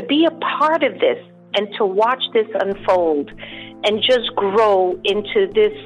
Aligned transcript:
to 0.00 0.06
be 0.06 0.24
a 0.24 0.30
part 0.30 0.82
of 0.82 0.98
this 0.98 1.18
and 1.54 1.68
to 1.76 1.84
watch 1.84 2.22
this 2.32 2.46
unfold 2.60 3.30
and 3.84 4.02
just 4.02 4.34
grow 4.34 4.98
into 5.04 5.50
this 5.52 5.76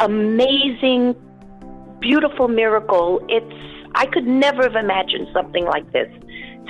amazing, 0.00 1.14
beautiful 2.00 2.48
miracle. 2.48 3.24
It's 3.28 3.54
I 3.94 4.06
could 4.06 4.26
never 4.26 4.62
have 4.62 4.76
imagined 4.76 5.28
something 5.32 5.64
like 5.64 5.90
this 5.92 6.08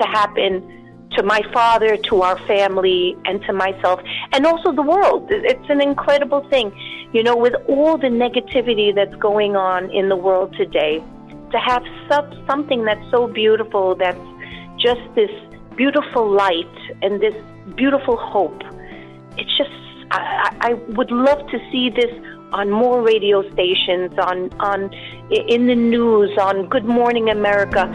to 0.00 0.06
happen 0.06 0.76
to 1.16 1.22
my 1.22 1.40
father, 1.52 1.96
to 1.96 2.22
our 2.22 2.38
family, 2.46 3.16
and 3.24 3.42
to 3.42 3.52
myself, 3.52 4.00
and 4.32 4.46
also 4.46 4.72
the 4.72 4.82
world. 4.82 5.28
It's 5.30 5.68
an 5.68 5.82
incredible 5.82 6.48
thing. 6.48 6.72
You 7.12 7.22
know, 7.22 7.36
with 7.36 7.54
all 7.68 7.98
the 7.98 8.06
negativity 8.06 8.94
that's 8.94 9.14
going 9.16 9.56
on 9.56 9.90
in 9.90 10.08
the 10.08 10.16
world 10.16 10.54
today, 10.56 11.02
to 11.52 11.58
have 11.58 11.82
something 12.46 12.84
that's 12.84 13.10
so 13.10 13.26
beautiful, 13.26 13.96
that's 13.96 14.18
just 14.78 15.00
this 15.14 15.30
beautiful 15.80 16.30
light 16.30 16.76
and 17.00 17.22
this 17.22 17.34
beautiful 17.74 18.14
hope. 18.14 18.60
It's 19.38 19.56
just, 19.56 19.70
I, 20.10 20.54
I 20.60 20.74
would 20.88 21.10
love 21.10 21.38
to 21.48 21.58
see 21.72 21.88
this 21.88 22.12
on 22.52 22.70
more 22.70 23.00
radio 23.00 23.50
stations, 23.54 24.12
on, 24.18 24.52
on 24.60 24.92
in 25.30 25.68
the 25.68 25.74
news, 25.74 26.36
on 26.38 26.68
Good 26.68 26.84
Morning 26.84 27.30
America. 27.30 27.86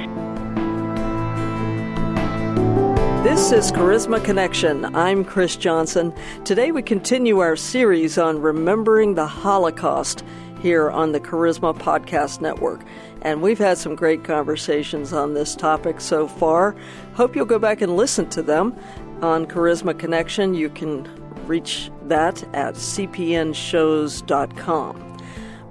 This 3.23 3.52
is 3.52 3.71
Charisma 3.71 4.23
Connection. 4.25 4.86
I'm 4.95 5.23
Chris 5.23 5.55
Johnson. 5.55 6.11
Today 6.44 6.72
we 6.72 6.81
continue 6.81 7.38
our 7.38 7.55
series 7.55 8.17
on 8.17 8.41
remembering 8.41 9.13
the 9.13 9.27
Holocaust 9.27 10.23
here 10.59 10.90
on 10.90 11.12
the 11.12 11.20
Charisma 11.20 11.77
Podcast 11.77 12.40
Network. 12.41 12.81
And 13.22 13.42
we've 13.42 13.59
had 13.59 13.78
some 13.78 13.95
great 13.95 14.23
conversations 14.23 15.11
on 15.14 15.34
this 15.34 15.56
topic 15.56 16.02
so 16.02 16.28
far. 16.28 16.75
Hope 17.14 17.36
you'll 17.36 17.45
go 17.45 17.59
back 17.59 17.81
and 17.81 17.98
listen 17.98 18.30
to 18.30 18.42
them 18.42 18.76
on 19.22 19.45
Charisma 19.45 19.98
Connection. 19.98 20.53
You 20.53 20.70
can 20.70 21.09
reach 21.48 21.89
that 22.03 22.44
at 22.53 22.76
cpnshows.com. 22.76 25.02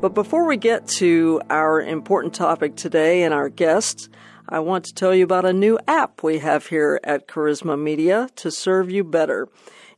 But 0.01 0.15
before 0.15 0.47
we 0.47 0.57
get 0.57 0.89
to 0.89 1.41
our 1.49 1.81
important 1.81 2.35
topic 2.35 2.75
today 2.77 3.23
and 3.23 3.33
our 3.33 3.49
guests, 3.49 4.09
I 4.49 4.59
want 4.61 4.85
to 4.85 4.95
tell 4.95 5.15
you 5.15 5.25
about 5.25 5.47
a 5.47 5.53
new 5.53 5.79
app 5.89 6.23
we 6.23 6.39
have 6.39 6.67
here 6.67 7.01
at 7.03 7.27
Charisma 7.27 7.81
Media 7.81 8.29
to 8.37 8.51
serve 8.51 8.91
you 8.91 9.03
better. 9.03 9.49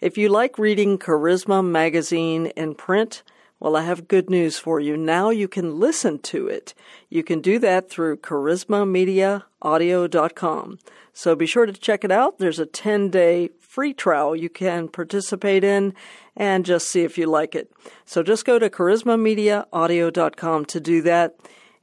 If 0.01 0.17
you 0.17 0.29
like 0.29 0.59
reading 0.59 0.99
Charisma 0.99 1.67
Magazine 1.67 2.47
in 2.57 2.77
print, 2.77 3.25
well, 3.59 3.77
I 3.77 3.83
have 3.83 4.09
good 4.09 4.29
news 4.29 4.59
for 4.59 4.81
you. 4.81 4.97
Now 4.97 5.31
you 5.31 5.47
can 5.49 5.81
listen 5.81 6.19
to 6.21 6.47
it. 6.47 6.75
You 7.09 7.23
can 7.23 7.41
do 7.41 7.59
that 7.61 7.89
through 7.89 8.19
charismamediaaudio.com. 8.19 10.79
So 11.13 11.35
be 11.35 11.47
sure 11.47 11.65
to 11.65 11.73
check 11.73 12.05
it 12.05 12.11
out. 12.11 12.39
There's 12.39 12.59
a 12.59 12.67
10 12.67 13.09
day 13.11 13.49
free 13.59 13.95
trial 13.95 14.37
you 14.37 14.51
can 14.51 14.89
participate 14.89 15.65
in 15.65 15.95
and 16.37 16.67
just 16.67 16.89
see 16.89 17.03
if 17.03 17.17
you 17.17 17.27
like 17.27 17.55
it. 17.55 17.73
So 18.05 18.23
just 18.23 18.45
go 18.45 18.59
to 18.59 18.69
charismamediaaudio.com 18.69 20.65
to 20.67 20.81
do 20.81 21.01
that. 21.03 21.37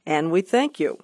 And 0.06 0.30
we 0.30 0.42
thank 0.42 0.78
you. 0.78 0.98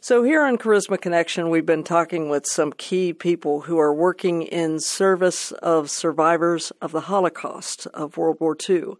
So, 0.00 0.22
here 0.22 0.42
on 0.42 0.58
Charisma 0.58 1.00
Connection, 1.00 1.48
we've 1.48 1.64
been 1.64 1.82
talking 1.82 2.28
with 2.28 2.44
some 2.44 2.74
key 2.74 3.14
people 3.14 3.62
who 3.62 3.78
are 3.78 3.94
working 3.94 4.42
in 4.42 4.78
service 4.78 5.50
of 5.50 5.88
survivors 5.88 6.72
of 6.82 6.92
the 6.92 7.00
Holocaust 7.00 7.86
of 7.94 8.18
World 8.18 8.36
War 8.38 8.54
II, 8.68 8.96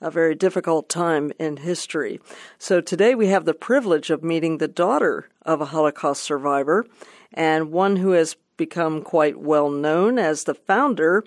a 0.00 0.10
very 0.10 0.34
difficult 0.34 0.88
time 0.88 1.32
in 1.38 1.58
history. 1.58 2.20
So, 2.58 2.80
today 2.80 3.14
we 3.14 3.28
have 3.28 3.44
the 3.44 3.54
privilege 3.54 4.10
of 4.10 4.22
meeting 4.22 4.58
the 4.58 4.68
daughter 4.68 5.28
of 5.42 5.60
a 5.60 5.66
Holocaust 5.66 6.22
survivor 6.22 6.86
and 7.32 7.72
one 7.72 7.96
who 7.96 8.10
has 8.10 8.36
become 8.56 9.02
quite 9.02 9.38
well 9.38 9.70
known 9.70 10.18
as 10.18 10.44
the 10.44 10.54
founder 10.54 11.24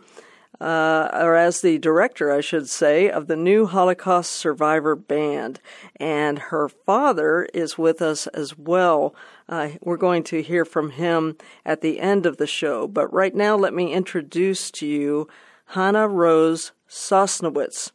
uh, 0.60 1.10
or 1.14 1.36
as 1.36 1.62
the 1.62 1.78
director, 1.78 2.32
I 2.32 2.42
should 2.42 2.68
say, 2.68 3.10
of 3.10 3.28
the 3.28 3.36
new 3.36 3.66
Holocaust 3.66 4.32
Survivor 4.32 4.96
Band. 4.96 5.60
And 5.96 6.38
her 6.38 6.68
father 6.68 7.48
is 7.54 7.78
with 7.78 8.02
us 8.02 8.28
as 8.28 8.58
well. 8.58 9.16
Uh, 9.48 9.70
we're 9.82 9.98
going 9.98 10.24
to 10.24 10.42
hear 10.42 10.66
from 10.66 10.92
him 10.92 11.38
at 11.66 11.82
the 11.82 12.00
end 12.00 12.26
of 12.26 12.38
the 12.38 12.48
show. 12.48 12.88
But 12.88 13.12
right 13.14 13.34
now, 13.34 13.56
let 13.56 13.74
me 13.74 13.94
introduce 13.94 14.70
to 14.72 14.88
you 14.88 15.30
Chana 15.72 16.12
Rose 16.12 16.74
Sosnowicz. 16.90 17.92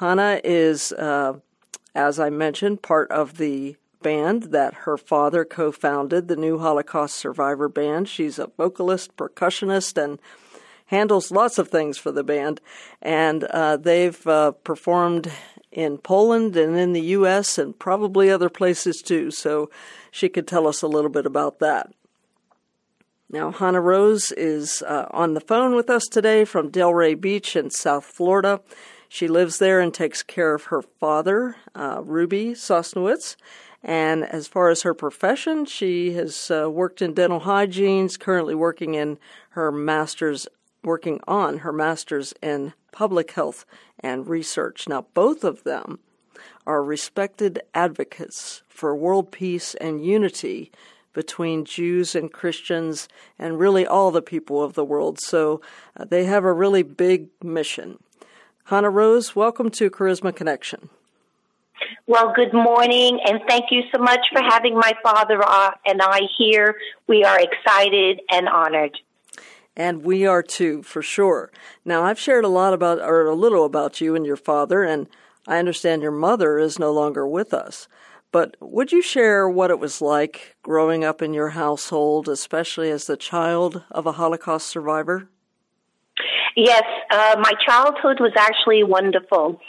Chana 0.00 0.40
is, 0.42 0.92
uh, 0.92 1.34
as 1.94 2.18
I 2.18 2.30
mentioned, 2.30 2.80
part 2.80 3.10
of 3.10 3.36
the 3.36 3.76
band 4.00 4.44
that 4.44 4.72
her 4.72 4.96
father 4.96 5.44
co 5.44 5.70
founded, 5.70 6.26
the 6.26 6.36
new 6.36 6.58
Holocaust 6.58 7.16
Survivor 7.16 7.68
Band. 7.68 8.08
She's 8.08 8.38
a 8.38 8.50
vocalist, 8.56 9.14
percussionist, 9.18 10.02
and 10.02 10.18
handles 10.86 11.30
lots 11.30 11.58
of 11.58 11.68
things 11.68 11.98
for 11.98 12.10
the 12.12 12.24
band, 12.24 12.62
and 13.02 13.44
uh, 13.44 13.76
they've 13.76 14.26
uh, 14.26 14.52
performed 14.52 15.30
in 15.70 15.98
Poland 15.98 16.56
and 16.56 16.78
in 16.78 16.94
the 16.94 17.02
U.S. 17.18 17.58
and 17.58 17.78
probably 17.78 18.30
other 18.30 18.48
places 18.48 19.02
too. 19.02 19.30
So 19.30 19.70
she 20.10 20.30
could 20.30 20.48
tell 20.48 20.66
us 20.66 20.80
a 20.80 20.88
little 20.88 21.10
bit 21.10 21.26
about 21.26 21.58
that. 21.58 21.92
Now, 23.28 23.52
Chana 23.52 23.82
Rose 23.82 24.32
is 24.32 24.82
uh, 24.82 25.08
on 25.10 25.34
the 25.34 25.40
phone 25.40 25.76
with 25.76 25.90
us 25.90 26.06
today 26.06 26.46
from 26.46 26.72
Delray 26.72 27.20
Beach 27.20 27.54
in 27.54 27.68
South 27.70 28.06
Florida. 28.06 28.62
She 29.12 29.26
lives 29.26 29.58
there 29.58 29.80
and 29.80 29.92
takes 29.92 30.22
care 30.22 30.54
of 30.54 30.66
her 30.66 30.82
father, 30.82 31.56
uh, 31.74 32.00
Ruby 32.04 32.52
Sosnowicz. 32.52 33.34
And 33.82 34.22
as 34.22 34.46
far 34.46 34.70
as 34.70 34.82
her 34.82 34.94
profession, 34.94 35.64
she 35.64 36.12
has 36.12 36.48
uh, 36.48 36.70
worked 36.70 37.02
in 37.02 37.14
dental 37.14 37.40
hygiene, 37.40 38.08
currently 38.08 38.54
working 38.54 38.94
in 38.94 39.18
her 39.50 39.72
master's 39.72 40.46
working 40.84 41.18
on 41.26 41.58
her 41.58 41.72
master's 41.72 42.32
in 42.40 42.72
public 42.92 43.32
health 43.32 43.66
and 43.98 44.28
research. 44.28 44.88
Now, 44.88 45.06
both 45.12 45.42
of 45.42 45.64
them 45.64 45.98
are 46.64 46.82
respected 46.82 47.60
advocates 47.74 48.62
for 48.68 48.94
world 48.94 49.32
peace 49.32 49.74
and 49.74 50.04
unity 50.06 50.70
between 51.12 51.64
Jews 51.64 52.14
and 52.14 52.32
Christians 52.32 53.08
and 53.40 53.58
really 53.58 53.84
all 53.84 54.12
the 54.12 54.22
people 54.22 54.62
of 54.62 54.74
the 54.74 54.84
world. 54.84 55.18
So 55.20 55.60
uh, 55.96 56.04
they 56.04 56.26
have 56.26 56.44
a 56.44 56.52
really 56.52 56.84
big 56.84 57.26
mission. 57.42 57.98
Chana 58.70 58.92
Rose, 58.92 59.34
welcome 59.34 59.68
to 59.70 59.90
Charisma 59.90 60.32
Connection. 60.32 60.90
Well, 62.06 62.32
good 62.32 62.54
morning, 62.54 63.18
and 63.26 63.40
thank 63.48 63.72
you 63.72 63.82
so 63.92 64.00
much 64.00 64.20
for 64.32 64.40
having 64.40 64.76
my 64.76 64.92
father 65.02 65.42
uh, 65.44 65.72
and 65.84 66.00
I 66.00 66.20
here. 66.38 66.76
We 67.08 67.24
are 67.24 67.40
excited 67.40 68.20
and 68.30 68.48
honored. 68.48 68.96
And 69.76 70.04
we 70.04 70.24
are 70.24 70.44
too, 70.44 70.84
for 70.84 71.02
sure. 71.02 71.50
Now, 71.84 72.04
I've 72.04 72.20
shared 72.20 72.44
a 72.44 72.48
lot 72.48 72.72
about, 72.72 73.00
or 73.00 73.26
a 73.26 73.34
little 73.34 73.64
about 73.64 74.00
you 74.00 74.14
and 74.14 74.24
your 74.24 74.36
father, 74.36 74.84
and 74.84 75.08
I 75.48 75.58
understand 75.58 76.02
your 76.02 76.12
mother 76.12 76.56
is 76.56 76.78
no 76.78 76.92
longer 76.92 77.26
with 77.26 77.52
us. 77.52 77.88
But 78.30 78.56
would 78.60 78.92
you 78.92 79.02
share 79.02 79.48
what 79.48 79.72
it 79.72 79.80
was 79.80 80.00
like 80.00 80.54
growing 80.62 81.02
up 81.02 81.20
in 81.20 81.34
your 81.34 81.48
household, 81.48 82.28
especially 82.28 82.92
as 82.92 83.08
the 83.08 83.16
child 83.16 83.82
of 83.90 84.06
a 84.06 84.12
Holocaust 84.12 84.68
survivor? 84.68 85.28
Yes, 86.56 86.82
uh, 87.10 87.36
my 87.38 87.52
childhood 87.66 88.20
was 88.20 88.32
actually 88.36 88.82
wonderful. 88.82 89.60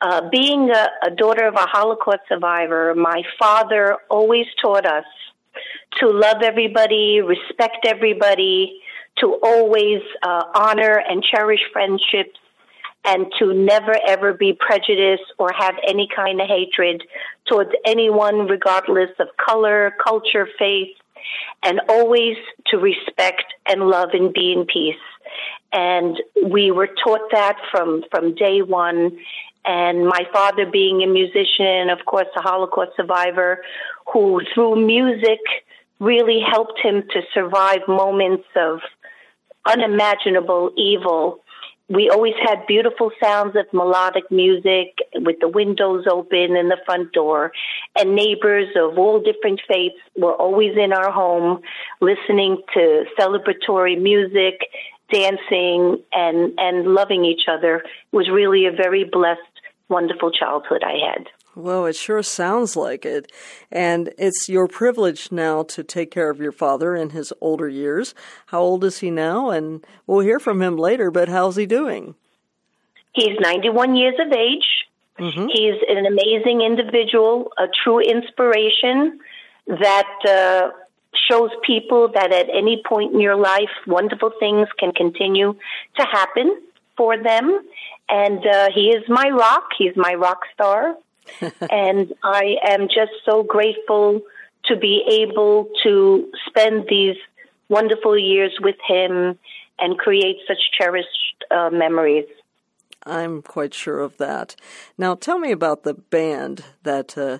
Uh, 0.00 0.28
being 0.30 0.70
a, 0.70 0.88
a 1.06 1.10
daughter 1.10 1.46
of 1.46 1.54
a 1.54 1.66
Holocaust 1.66 2.20
survivor, 2.28 2.94
my 2.94 3.22
father 3.38 3.96
always 4.08 4.46
taught 4.60 4.86
us 4.86 5.04
to 5.98 6.08
love 6.08 6.42
everybody, 6.42 7.20
respect 7.20 7.86
everybody, 7.86 8.80
to 9.18 9.38
always 9.42 10.00
uh, 10.22 10.44
honor 10.54 11.02
and 11.08 11.22
cherish 11.22 11.60
friendships 11.72 12.38
and 13.04 13.26
to 13.38 13.54
never 13.54 13.94
ever 14.06 14.34
be 14.34 14.52
prejudiced 14.52 15.32
or 15.38 15.50
have 15.56 15.74
any 15.86 16.08
kind 16.14 16.40
of 16.40 16.46
hatred 16.48 17.02
towards 17.48 17.70
anyone, 17.84 18.46
regardless 18.46 19.10
of 19.18 19.28
color, 19.36 19.94
culture, 20.02 20.46
faith, 20.58 20.94
and 21.62 21.80
always 21.88 22.36
to 22.66 22.78
respect 22.78 23.44
and 23.66 23.88
love 23.88 24.10
and 24.12 24.32
be 24.32 24.52
in 24.52 24.66
peace. 24.66 24.94
And 25.72 26.16
we 26.44 26.70
were 26.70 26.88
taught 26.88 27.30
that 27.32 27.56
from, 27.70 28.02
from 28.10 28.34
day 28.34 28.62
one. 28.62 29.18
And 29.64 30.06
my 30.06 30.26
father 30.32 30.66
being 30.70 31.02
a 31.02 31.06
musician, 31.06 31.90
of 31.90 32.04
course, 32.06 32.28
a 32.36 32.40
Holocaust 32.40 32.92
survivor, 32.96 33.62
who 34.12 34.40
through 34.54 34.84
music 34.84 35.40
really 35.98 36.40
helped 36.40 36.80
him 36.82 37.02
to 37.12 37.20
survive 37.34 37.80
moments 37.86 38.46
of 38.56 38.80
unimaginable 39.66 40.72
evil. 40.76 41.40
We 41.88 42.08
always 42.08 42.34
had 42.42 42.66
beautiful 42.66 43.10
sounds 43.22 43.56
of 43.56 43.66
melodic 43.72 44.30
music 44.30 44.94
with 45.16 45.40
the 45.40 45.48
windows 45.48 46.06
open 46.10 46.56
and 46.56 46.70
the 46.70 46.78
front 46.86 47.12
door, 47.12 47.52
and 47.98 48.14
neighbors 48.14 48.68
of 48.76 48.96
all 48.96 49.20
different 49.20 49.60
faiths 49.68 50.00
were 50.16 50.34
always 50.34 50.76
in 50.76 50.92
our 50.92 51.10
home 51.10 51.60
listening 52.00 52.62
to 52.74 53.04
celebratory 53.18 54.00
music, 54.00 54.60
dancing, 55.10 56.02
and, 56.12 56.54
and 56.58 56.86
loving 56.94 57.24
each 57.24 57.42
other. 57.50 57.76
It 57.76 58.16
was 58.16 58.28
really 58.30 58.66
a 58.66 58.72
very 58.72 59.04
blessed, 59.04 59.40
wonderful 59.88 60.30
childhood 60.30 60.82
I 60.84 60.96
had. 61.12 61.28
Well, 61.56 61.86
it 61.86 61.96
sure 61.96 62.22
sounds 62.22 62.76
like 62.76 63.04
it. 63.04 63.30
And 63.70 64.12
it's 64.18 64.48
your 64.48 64.68
privilege 64.68 65.32
now 65.32 65.64
to 65.64 65.82
take 65.82 66.10
care 66.10 66.30
of 66.30 66.40
your 66.40 66.52
father 66.52 66.94
in 66.94 67.10
his 67.10 67.32
older 67.40 67.68
years. 67.68 68.14
How 68.46 68.60
old 68.60 68.84
is 68.84 68.98
he 68.98 69.10
now? 69.10 69.50
And 69.50 69.84
we'll 70.06 70.20
hear 70.20 70.38
from 70.38 70.62
him 70.62 70.76
later, 70.76 71.10
but 71.10 71.28
how's 71.28 71.56
he 71.56 71.66
doing? 71.66 72.14
He's 73.14 73.36
91 73.40 73.96
years 73.96 74.14
of 74.24 74.32
age. 74.32 74.86
Mm-hmm. 75.18 75.48
He's 75.52 75.74
an 75.88 76.06
amazing 76.06 76.62
individual, 76.62 77.52
a 77.58 77.66
true 77.82 78.00
inspiration 78.00 79.18
that 79.66 80.08
uh, 80.26 80.70
shows 81.28 81.50
people 81.64 82.08
that 82.14 82.32
at 82.32 82.48
any 82.48 82.82
point 82.86 83.14
in 83.14 83.20
your 83.20 83.36
life, 83.36 83.70
wonderful 83.86 84.32
things 84.38 84.68
can 84.78 84.92
continue 84.92 85.54
to 85.96 86.04
happen 86.04 86.60
for 86.96 87.20
them. 87.20 87.60
And 88.08 88.44
uh, 88.46 88.68
he 88.74 88.88
is 88.88 89.04
my 89.08 89.28
rock. 89.30 89.70
He's 89.78 89.96
my 89.96 90.14
rock 90.14 90.40
star. 90.54 90.96
and 91.70 92.12
I 92.22 92.56
am 92.66 92.88
just 92.88 93.12
so 93.24 93.42
grateful 93.42 94.22
to 94.66 94.76
be 94.76 95.02
able 95.22 95.68
to 95.82 96.30
spend 96.46 96.86
these 96.88 97.16
wonderful 97.68 98.18
years 98.18 98.52
with 98.60 98.76
him 98.86 99.38
and 99.78 99.98
create 99.98 100.36
such 100.46 100.58
cherished 100.76 101.44
uh, 101.50 101.70
memories. 101.70 102.26
I'm 103.06 103.40
quite 103.40 103.72
sure 103.72 104.00
of 104.00 104.18
that. 104.18 104.56
Now, 104.98 105.14
tell 105.14 105.38
me 105.38 105.52
about 105.52 105.84
the 105.84 105.94
band 105.94 106.64
that 106.82 107.16
uh, 107.16 107.38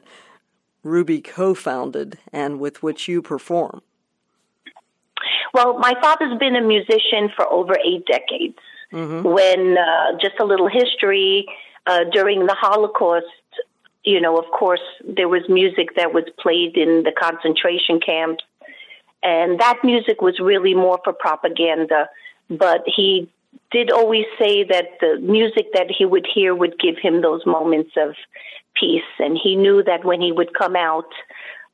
Ruby 0.82 1.21
co 1.21 1.55
founded 1.55 2.19
and 2.32 2.59
with 2.59 2.82
which 2.82 3.09
you 3.09 3.23
perform. 3.23 3.82
Well, 5.53 5.79
my 5.79 5.94
father's 6.00 6.38
been 6.38 6.56
a 6.56 6.62
musician 6.62 7.31
for 7.35 7.50
over 7.50 7.77
eight 7.85 8.06
decades. 8.06 8.59
Mm-hmm. 8.93 9.29
When, 9.29 9.77
uh, 9.79 10.19
just 10.21 10.35
a 10.41 10.44
little 10.44 10.69
history, 10.69 11.47
uh, 11.87 12.05
during 12.12 12.47
the 12.47 12.55
Holocaust, 12.55 13.27
you 14.05 14.21
know, 14.21 14.38
of 14.38 14.47
course, 14.50 14.81
there 15.05 15.29
was 15.29 15.43
music 15.49 15.94
that 15.97 16.12
was 16.12 16.25
played 16.38 16.77
in 16.77 17.03
the 17.05 17.12
concentration 17.12 18.00
camps, 18.00 18.44
and 19.23 19.61
that 19.61 19.79
music 19.85 20.23
was 20.23 20.41
really 20.41 20.75
more 20.75 20.99
for 21.05 21.12
propaganda. 21.12 22.09
But 22.49 22.83
he 22.87 23.31
did 23.71 23.91
always 23.91 24.25
say 24.38 24.65
that 24.65 24.99
the 25.00 25.19
music 25.21 25.67
that 25.75 25.91
he 25.91 26.05
would 26.05 26.26
hear 26.33 26.55
would 26.55 26.79
give 26.79 26.97
him 26.99 27.23
those 27.23 27.44
moments 27.47 27.93
of 27.97 28.15
peace, 28.75 29.03
and 29.19 29.39
he 29.43 29.57
knew 29.57 29.83
that 29.83 30.05
when 30.05 30.21
he 30.21 30.33
would 30.33 30.55
come 30.55 30.77
out 30.77 31.13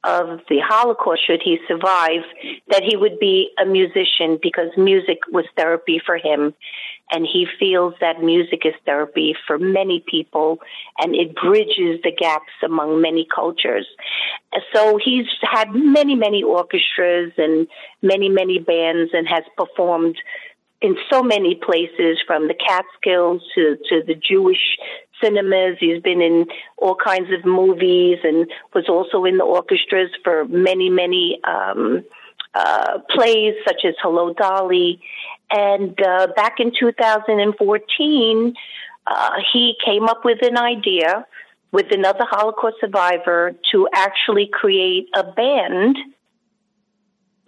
of 0.07 0.41
the 0.49 0.61
Holocaust, 0.61 1.27
should 1.27 1.43
he 1.43 1.59
survive, 1.67 2.23
that 2.69 2.83
he 2.85 2.97
would 2.97 3.19
be 3.19 3.51
a 3.61 3.67
musician 3.67 4.39
because 4.41 4.69
music 4.77 5.19
was 5.33 5.45
therapy 5.57 6.01
for 6.05 6.17
him. 6.17 6.55
And 7.11 7.27
he 7.27 7.47
feels 7.59 7.95
that 8.01 8.23
music 8.23 8.63
is 8.65 8.75
therapy 8.85 9.35
for 9.47 9.59
many 9.59 10.05
people 10.09 10.59
and 10.99 11.15
it 11.15 11.35
bridges 11.35 12.01
the 12.03 12.13
gaps 12.17 12.53
among 12.65 13.01
many 13.01 13.27
cultures. 13.33 13.87
So 14.75 14.99
he's 15.03 15.27
had 15.43 15.69
many, 15.73 16.15
many 16.15 16.43
orchestras 16.43 17.33
and 17.37 17.69
many, 18.03 18.29
many 18.29 18.59
bands 18.59 19.11
and 19.13 19.27
has 19.29 19.45
performed 19.57 20.17
in 20.83 20.97
so 21.11 21.23
many 21.23 21.55
places 21.55 22.19
from 22.27 22.49
the 22.49 22.55
Catskills 22.55 23.43
to, 23.55 23.77
to 23.89 24.03
the 24.07 24.15
Jewish 24.15 24.77
cinemas. 25.23 25.77
He's 25.81 26.03
been 26.03 26.21
in 26.21 26.47
all 26.77 26.97
kinds 26.97 27.29
of 27.33 27.45
movies 27.45 28.19
and 28.23 28.51
was 28.75 28.89
also 28.89 29.25
in 29.25 29.39
the 29.39 29.45
orchestras 29.45 30.11
for 30.23 30.45
many, 30.47 30.91
many 30.91 31.41
um, 31.45 32.05
uh, 32.55 32.99
plays 33.11 33.55
such 33.67 33.83
as 33.85 33.95
Hello 34.03 34.33
Dolly. 34.33 35.01
And 35.51 36.01
uh, 36.01 36.29
back 36.35 36.55
in 36.59 36.73
2014, 36.79 38.55
uh, 39.07 39.31
he 39.53 39.75
came 39.85 40.05
up 40.05 40.25
with 40.25 40.39
an 40.43 40.59
idea 40.59 41.27
with 41.73 41.87
another 41.91 42.25
Holocaust 42.25 42.77
survivor 42.81 43.55
to 43.73 43.89
actually 43.93 44.49
create 44.53 45.09
a 45.15 45.23
band 45.23 45.97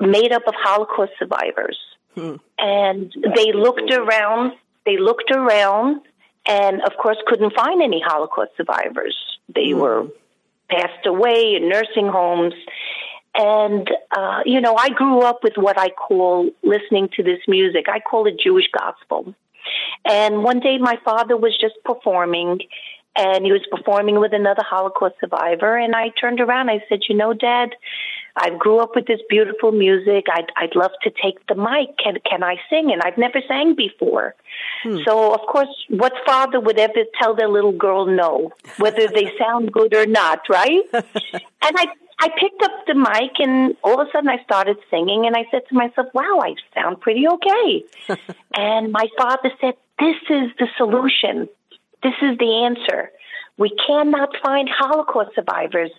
made 0.00 0.32
up 0.32 0.42
of 0.46 0.54
Holocaust 0.56 1.12
survivors. 1.18 1.78
Hmm. 2.14 2.36
And 2.58 3.12
they 3.34 3.52
looked 3.52 3.90
around, 3.92 4.52
they 4.84 4.98
looked 4.98 5.30
around, 5.30 6.02
and 6.48 6.82
of 6.82 6.92
course 7.00 7.18
couldn't 7.26 7.54
find 7.54 7.82
any 7.82 8.02
Holocaust 8.04 8.52
survivors. 8.56 9.16
They 9.54 9.70
hmm. 9.70 9.78
were 9.78 10.06
passed 10.70 11.06
away 11.06 11.54
in 11.54 11.68
nursing 11.68 12.08
homes. 12.08 12.54
And, 13.34 13.88
uh, 14.16 14.40
you 14.44 14.60
know, 14.60 14.74
I 14.74 14.88
grew 14.88 15.20
up 15.20 15.44
with 15.44 15.52
what 15.56 15.78
I 15.78 15.90
call 15.90 16.50
listening 16.64 17.08
to 17.16 17.22
this 17.22 17.38
music. 17.46 17.86
I 17.88 18.00
call 18.00 18.26
it 18.26 18.40
Jewish 18.42 18.68
gospel. 18.76 19.34
And 20.04 20.42
one 20.42 20.60
day 20.60 20.78
my 20.78 20.98
father 21.04 21.36
was 21.36 21.56
just 21.60 21.74
performing 21.84 22.60
and 23.16 23.44
he 23.44 23.52
was 23.52 23.66
performing 23.70 24.20
with 24.20 24.32
another 24.32 24.62
Holocaust 24.62 25.16
survivor. 25.20 25.76
And 25.76 25.94
I 25.94 26.10
turned 26.20 26.40
around. 26.40 26.70
I 26.70 26.84
said, 26.88 27.00
you 27.08 27.16
know, 27.16 27.32
Dad, 27.32 27.70
I 28.38 28.50
grew 28.50 28.78
up 28.78 28.94
with 28.94 29.06
this 29.06 29.20
beautiful 29.28 29.72
music. 29.72 30.26
I'd, 30.32 30.50
I'd 30.56 30.76
love 30.76 30.92
to 31.02 31.10
take 31.10 31.46
the 31.46 31.54
mic. 31.54 31.96
Can, 32.02 32.18
can 32.28 32.42
I 32.42 32.56
sing? 32.70 32.90
And 32.92 33.02
I've 33.02 33.18
never 33.18 33.40
sang 33.46 33.74
before. 33.74 34.34
Hmm. 34.82 34.98
So, 35.04 35.34
of 35.34 35.40
course, 35.40 35.68
what 35.88 36.12
father 36.26 36.60
would 36.60 36.78
ever 36.78 37.04
tell 37.20 37.34
their 37.34 37.48
little 37.48 37.72
girl 37.72 38.06
no, 38.06 38.52
whether 38.78 39.08
they 39.08 39.32
sound 39.38 39.72
good 39.72 39.94
or 39.94 40.06
not, 40.06 40.40
right? 40.48 40.82
and 40.92 41.02
I, 41.62 41.86
I 42.20 42.28
picked 42.38 42.62
up 42.62 42.72
the 42.86 42.94
mic 42.94 43.38
and 43.38 43.76
all 43.84 44.00
of 44.00 44.08
a 44.08 44.10
sudden 44.10 44.28
I 44.28 44.42
started 44.44 44.76
singing 44.90 45.26
and 45.26 45.36
I 45.36 45.44
said 45.50 45.62
to 45.68 45.74
myself, 45.74 46.08
wow, 46.14 46.40
I 46.42 46.54
sound 46.74 47.00
pretty 47.00 47.26
okay. 47.28 47.84
and 48.56 48.92
my 48.92 49.06
father 49.16 49.50
said, 49.60 49.74
this 49.98 50.16
is 50.30 50.50
the 50.58 50.68
solution. 50.76 51.48
This 52.02 52.14
is 52.22 52.38
the 52.38 52.64
answer. 52.64 53.10
We 53.56 53.70
cannot 53.86 54.30
find 54.42 54.68
Holocaust 54.68 55.34
survivors 55.34 55.90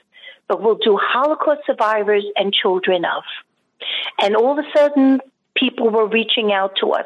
but 0.49 0.61
we'll 0.61 0.75
do 0.75 0.99
Holocaust 1.01 1.61
survivors 1.65 2.25
and 2.35 2.51
children 2.51 3.05
of. 3.05 3.23
And 4.21 4.35
all 4.35 4.59
of 4.59 4.65
a 4.65 4.77
sudden, 4.77 5.21
people 5.55 5.89
were 5.89 6.07
reaching 6.07 6.51
out 6.51 6.73
to 6.81 6.91
us 6.91 7.05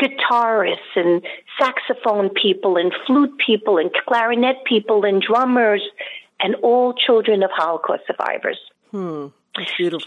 guitarists 0.00 0.96
and 0.96 1.22
saxophone 1.58 2.30
people 2.30 2.78
and 2.78 2.92
flute 3.06 3.36
people 3.44 3.76
and 3.76 3.90
clarinet 3.92 4.64
people 4.64 5.04
and 5.04 5.22
drummers 5.22 5.82
and 6.40 6.54
all 6.62 6.94
children 6.94 7.42
of 7.42 7.50
Holocaust 7.52 8.04
survivors. 8.06 8.58
Hmm. 8.90 9.26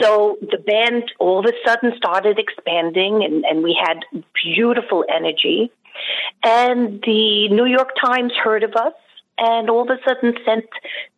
So 0.02 0.38
the 0.42 0.58
band 0.58 1.12
all 1.20 1.40
of 1.40 1.46
a 1.46 1.54
sudden 1.66 1.94
started 1.96 2.40
expanding 2.40 3.24
and, 3.24 3.46
and 3.46 3.64
we 3.64 3.78
had 3.80 4.00
beautiful 4.44 5.06
energy. 5.14 5.72
And 6.44 7.02
the 7.06 7.50
New 7.50 7.66
York 7.66 7.92
Times 8.02 8.34
heard 8.42 8.64
of 8.64 8.74
us 8.76 8.94
and 9.38 9.70
all 9.70 9.84
of 9.84 9.90
a 9.90 10.00
sudden 10.08 10.36
sent 10.46 10.66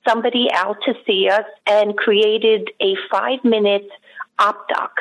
somebody 0.08 0.48
out 0.52 0.78
to 0.86 0.94
see 1.06 1.30
us 1.30 1.46
and 1.68 1.98
created 1.98 2.70
a 2.82 2.96
five 3.12 3.44
minute 3.44 3.90
op 4.40 4.68
doc, 4.70 4.92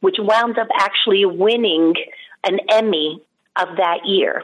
which 0.00 0.16
wound 0.18 0.58
up 0.58 0.68
actually 0.78 1.24
winning 1.24 1.94
an 2.44 2.58
Emmy 2.70 3.22
of 3.56 3.76
that 3.76 4.04
year. 4.04 4.42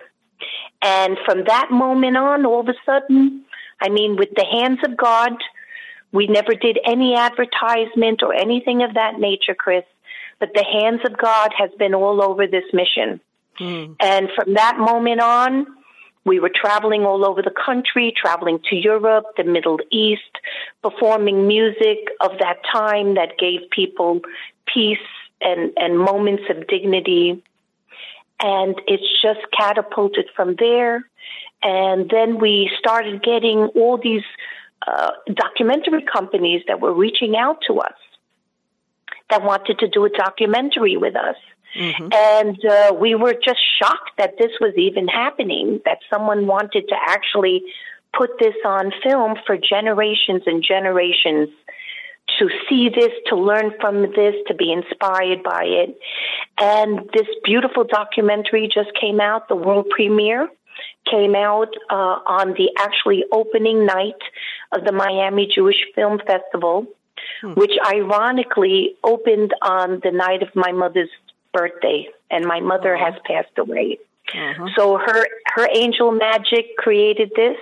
And 0.82 1.18
from 1.26 1.44
that 1.44 1.70
moment 1.70 2.16
on, 2.16 2.46
all 2.46 2.60
of 2.60 2.68
a 2.68 2.74
sudden, 2.86 3.44
I 3.80 3.88
mean, 3.88 4.16
with 4.16 4.30
the 4.34 4.44
hands 4.44 4.78
of 4.84 4.96
God, 4.96 5.32
we 6.12 6.26
never 6.26 6.54
did 6.54 6.78
any 6.84 7.14
advertisement 7.14 8.22
or 8.22 8.34
anything 8.34 8.82
of 8.82 8.94
that 8.94 9.18
nature, 9.18 9.54
Chris, 9.54 9.84
but 10.38 10.50
the 10.54 10.64
hands 10.64 11.00
of 11.04 11.16
God 11.16 11.50
has 11.56 11.70
been 11.78 11.94
all 11.94 12.22
over 12.22 12.46
this 12.46 12.64
mission. 12.72 13.20
Mm. 13.58 13.96
And 14.00 14.28
from 14.34 14.54
that 14.54 14.78
moment 14.78 15.20
on, 15.20 15.66
we 16.24 16.38
were 16.38 16.50
traveling 16.54 17.04
all 17.04 17.24
over 17.24 17.42
the 17.42 17.50
country, 17.52 18.12
traveling 18.14 18.60
to 18.68 18.76
Europe, 18.76 19.24
the 19.36 19.44
Middle 19.44 19.78
East, 19.90 20.38
performing 20.82 21.46
music 21.46 21.98
of 22.20 22.32
that 22.40 22.58
time 22.70 23.14
that 23.14 23.38
gave 23.38 23.60
people 23.70 24.20
peace 24.72 24.98
and, 25.40 25.72
and 25.76 25.98
moments 25.98 26.44
of 26.50 26.66
dignity. 26.66 27.42
And 28.42 28.80
it's 28.86 29.22
just 29.22 29.40
catapulted 29.56 30.26
from 30.36 30.56
there. 30.58 31.06
And 31.62 32.08
then 32.10 32.38
we 32.38 32.70
started 32.78 33.22
getting 33.22 33.58
all 33.74 33.98
these 33.98 34.24
uh, 34.86 35.10
documentary 35.32 36.04
companies 36.10 36.62
that 36.66 36.80
were 36.80 36.92
reaching 36.92 37.36
out 37.36 37.58
to 37.66 37.80
us 37.80 37.94
that 39.30 39.42
wanted 39.42 39.78
to 39.78 39.88
do 39.88 40.04
a 40.04 40.10
documentary 40.10 40.96
with 40.96 41.16
us. 41.16 41.36
Mm-hmm. 41.76 42.08
And 42.12 42.64
uh, 42.64 42.94
we 42.94 43.14
were 43.14 43.34
just 43.34 43.60
shocked 43.78 44.12
that 44.18 44.34
this 44.38 44.50
was 44.60 44.74
even 44.76 45.08
happening, 45.08 45.80
that 45.84 45.98
someone 46.12 46.46
wanted 46.46 46.88
to 46.88 46.96
actually 47.06 47.62
put 48.16 48.30
this 48.38 48.54
on 48.64 48.92
film 49.02 49.36
for 49.46 49.56
generations 49.56 50.42
and 50.46 50.64
generations 50.66 51.48
to 52.38 52.48
see 52.68 52.88
this, 52.88 53.10
to 53.26 53.36
learn 53.36 53.72
from 53.80 54.02
this, 54.02 54.34
to 54.46 54.54
be 54.54 54.72
inspired 54.72 55.42
by 55.42 55.64
it. 55.64 55.98
And 56.58 57.08
this 57.12 57.26
beautiful 57.44 57.84
documentary 57.84 58.68
just 58.72 58.90
came 59.00 59.20
out, 59.20 59.48
the 59.48 59.56
world 59.56 59.86
premiere 59.90 60.48
came 61.10 61.34
out 61.34 61.74
uh, 61.90 62.18
on 62.26 62.54
the 62.54 62.70
actually 62.78 63.24
opening 63.32 63.86
night 63.86 64.20
of 64.72 64.84
the 64.84 64.92
Miami 64.92 65.50
Jewish 65.52 65.76
Film 65.94 66.20
Festival, 66.26 66.86
hmm. 67.40 67.52
which 67.54 67.72
ironically 67.86 68.96
opened 69.02 69.52
on 69.62 70.00
the 70.02 70.10
night 70.10 70.42
of 70.42 70.48
my 70.54 70.72
mother's 70.72 71.10
birthday, 71.52 72.08
and 72.30 72.44
my 72.44 72.60
mother 72.60 72.96
has 72.96 73.14
passed 73.24 73.56
away. 73.58 73.98
Uh-huh. 74.32 74.68
So 74.76 74.98
her 74.98 75.26
her 75.54 75.68
angel 75.74 76.12
magic 76.12 76.76
created 76.76 77.32
this, 77.34 77.56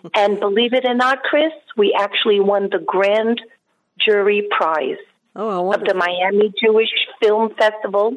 and 0.14 0.38
believe 0.38 0.72
it 0.72 0.84
or 0.84 0.94
not, 0.94 1.22
Chris, 1.22 1.52
we 1.76 1.96
actually 1.98 2.40
won 2.40 2.68
the 2.70 2.78
grand 2.78 3.40
jury 3.98 4.48
prize 4.50 4.98
oh, 5.34 5.72
of 5.72 5.80
the 5.80 5.94
Miami 5.94 6.52
Jewish 6.60 6.90
Film 7.20 7.54
Festival. 7.54 8.14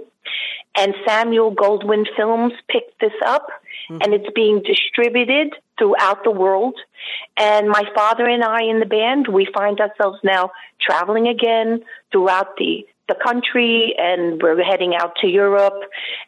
And 0.78 0.94
Samuel 1.06 1.54
Goldwyn 1.56 2.06
Films 2.16 2.54
picked 2.70 3.02
this 3.02 3.14
up, 3.26 3.48
mm-hmm. 3.90 4.02
and 4.02 4.14
it's 4.14 4.30
being 4.36 4.62
distributed 4.62 5.56
throughout 5.78 6.24
the 6.24 6.32
world. 6.32 6.76
And 7.36 7.68
my 7.70 7.84
father 7.96 8.26
and 8.26 8.44
I 8.44 8.64
in 8.64 8.80
the 8.80 8.86
band, 8.86 9.28
we 9.28 9.48
find 9.52 9.80
ourselves 9.80 10.20
now 10.24 10.52
traveling 10.80 11.28
again 11.28 11.84
throughout 12.12 12.56
the 12.58 12.86
the 13.10 13.16
country 13.22 13.94
and 13.98 14.42
we're 14.42 14.64
heading 14.64 14.96
out 14.96 15.16
to 15.18 15.28
Europe 15.28 15.82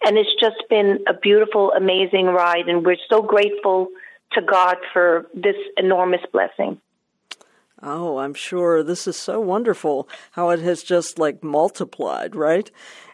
and 0.05 0.17
it's 0.17 0.33
just 0.39 0.57
been 0.69 0.99
a 1.07 1.13
beautiful 1.13 1.71
amazing 1.71 2.25
ride 2.25 2.67
and 2.67 2.85
we're 2.85 2.97
so 3.09 3.21
grateful 3.21 3.87
to 4.33 4.41
God 4.41 4.77
for 4.91 5.27
this 5.33 5.55
enormous 5.77 6.21
blessing. 6.33 6.81
Oh, 7.83 8.19
I'm 8.19 8.33
sure 8.33 8.83
this 8.83 9.07
is 9.07 9.15
so 9.15 9.39
wonderful 9.39 10.07
how 10.31 10.49
it 10.49 10.59
has 10.59 10.83
just 10.83 11.17
like 11.17 11.43
multiplied, 11.43 12.35
right? 12.35 12.69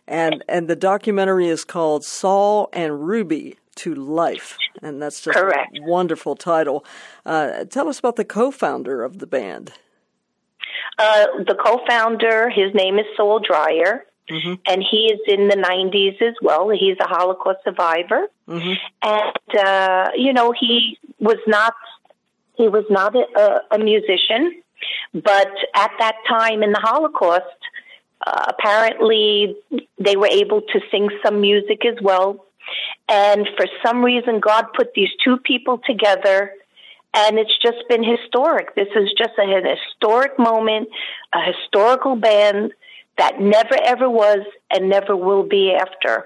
And 0.08 0.44
and 0.50 0.68
the 0.68 0.76
documentary 0.76 1.48
is 1.48 1.64
called 1.64 2.04
Saul 2.04 2.70
and 2.74 3.08
Ruby 3.08 3.58
to 3.76 3.94
Life, 3.94 4.58
and 4.82 5.02
that's 5.02 5.22
just 5.22 5.38
Correct. 5.38 5.78
a 5.78 5.82
wonderful 5.90 6.36
title. 6.36 6.86
Uh, 7.26 7.66
tell 7.66 7.88
us 7.88 8.00
about 8.00 8.16
the 8.16 8.26
co-founder 8.26 9.04
of 9.04 9.20
the 9.20 9.28
band. 9.28 9.74
Uh, 10.98 11.28
the 11.46 11.56
co-founder, 11.56 12.50
his 12.50 12.74
name 12.74 12.98
is 12.98 13.06
Saul 13.16 13.40
Dreyer, 13.40 14.06
mm-hmm. 14.30 14.54
and 14.66 14.84
he 14.90 15.14
is 15.14 15.20
in 15.28 15.48
the 15.48 15.56
90s 15.56 16.22
as 16.22 16.34
well. 16.42 16.70
He's 16.70 16.98
a 17.00 17.08
Holocaust 17.08 17.60
survivor, 17.64 18.28
mm-hmm. 18.48 18.74
and 19.04 19.60
uh, 19.60 20.10
you 20.16 20.34
know 20.34 20.54
he 20.58 20.98
was 21.20 21.38
not 21.46 21.74
he 22.56 22.68
was 22.68 22.86
not 22.90 23.16
a, 23.16 23.62
a 23.72 23.78
musician, 23.78 24.62
but 25.14 25.52
at 25.76 25.92
that 26.00 26.16
time 26.28 26.64
in 26.64 26.72
the 26.72 26.80
Holocaust, 26.80 27.46
uh, 28.26 28.46
apparently 28.48 29.56
they 30.00 30.16
were 30.16 30.28
able 30.28 30.62
to 30.62 30.80
sing 30.92 31.10
some 31.24 31.40
music 31.40 31.86
as 31.86 31.96
well. 32.02 32.46
And 33.08 33.48
for 33.56 33.68
some 33.86 34.04
reason, 34.04 34.40
God 34.40 34.66
put 34.76 34.94
these 34.94 35.10
two 35.24 35.38
people 35.38 35.80
together, 35.86 36.52
and 37.14 37.40
it's 37.40 37.58
just 37.62 37.78
been 37.90 38.04
historic. 38.04 38.76
This 38.76 38.90
is 38.96 39.12
just 39.18 39.34
a, 39.38 39.44
an 39.44 39.66
historic 39.66 40.38
moment, 40.38 40.90
a 41.34 41.42
historical 41.42 42.16
band 42.16 42.74
that 43.18 43.42
never 43.42 43.76
ever 43.84 44.10
was 44.10 44.40
and 44.70 44.90
never 44.90 45.16
will 45.16 45.44
be 45.44 45.74
after. 45.74 46.26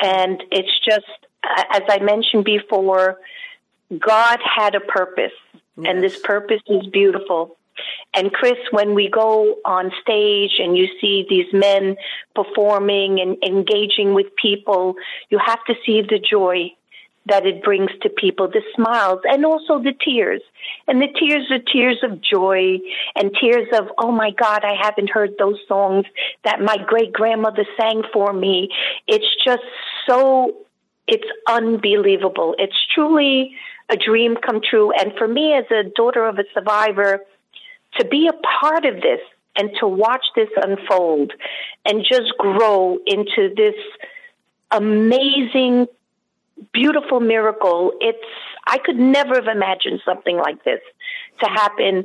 And 0.00 0.42
it's 0.50 0.78
just, 0.84 1.06
as 1.44 1.82
I 1.88 1.98
mentioned 2.00 2.44
before, 2.44 3.18
God 3.96 4.38
had 4.42 4.74
a 4.74 4.80
purpose, 4.80 5.32
yes. 5.76 5.86
and 5.88 6.02
this 6.02 6.18
purpose 6.18 6.62
is 6.66 6.86
beautiful. 6.88 7.56
And 8.14 8.32
Chris, 8.32 8.58
when 8.70 8.94
we 8.94 9.08
go 9.08 9.56
on 9.64 9.92
stage 10.02 10.52
and 10.58 10.76
you 10.76 10.88
see 11.00 11.26
these 11.28 11.52
men 11.52 11.96
performing 12.34 13.20
and 13.20 13.36
engaging 13.44 14.14
with 14.14 14.34
people, 14.36 14.96
you 15.30 15.38
have 15.38 15.64
to 15.66 15.74
see 15.86 16.02
the 16.02 16.18
joy 16.18 16.72
that 17.28 17.46
it 17.46 17.62
brings 17.62 17.90
to 18.02 18.08
people, 18.08 18.48
the 18.48 18.62
smiles 18.74 19.20
and 19.24 19.44
also 19.44 19.78
the 19.78 19.92
tears. 19.92 20.42
And 20.86 21.00
the 21.00 21.08
tears 21.08 21.50
are 21.50 21.58
tears 21.58 21.98
of 22.02 22.20
joy 22.20 22.78
and 23.14 23.34
tears 23.40 23.68
of, 23.72 23.88
oh 23.98 24.10
my 24.12 24.30
God, 24.30 24.64
I 24.64 24.74
haven't 24.80 25.10
heard 25.10 25.30
those 25.38 25.58
songs 25.68 26.06
that 26.44 26.60
my 26.60 26.76
great 26.86 27.12
grandmother 27.12 27.64
sang 27.78 28.02
for 28.12 28.32
me. 28.32 28.70
It's 29.06 29.26
just 29.44 29.62
so, 30.06 30.56
it's 31.06 31.28
unbelievable. 31.46 32.54
It's 32.58 32.76
truly 32.94 33.54
a 33.88 33.96
dream 33.96 34.36
come 34.36 34.60
true. 34.60 34.92
And 34.92 35.12
for 35.16 35.28
me, 35.28 35.54
as 35.54 35.64
a 35.70 35.88
daughter 35.96 36.24
of 36.26 36.38
a 36.38 36.44
survivor, 36.54 37.20
to 37.98 38.04
be 38.04 38.28
a 38.28 38.32
part 38.60 38.84
of 38.84 38.96
this 38.96 39.20
and 39.56 39.70
to 39.80 39.88
watch 39.88 40.24
this 40.36 40.50
unfold 40.56 41.32
and 41.84 42.04
just 42.04 42.32
grow 42.38 42.98
into 43.06 43.52
this 43.56 43.74
amazing, 44.70 45.86
beautiful 46.72 47.20
miracle. 47.20 47.92
It's, 48.00 48.18
I 48.66 48.78
could 48.78 48.98
never 48.98 49.34
have 49.34 49.46
imagined 49.46 50.00
something 50.04 50.36
like 50.36 50.64
this 50.64 50.80
to 51.42 51.48
happen 51.48 52.04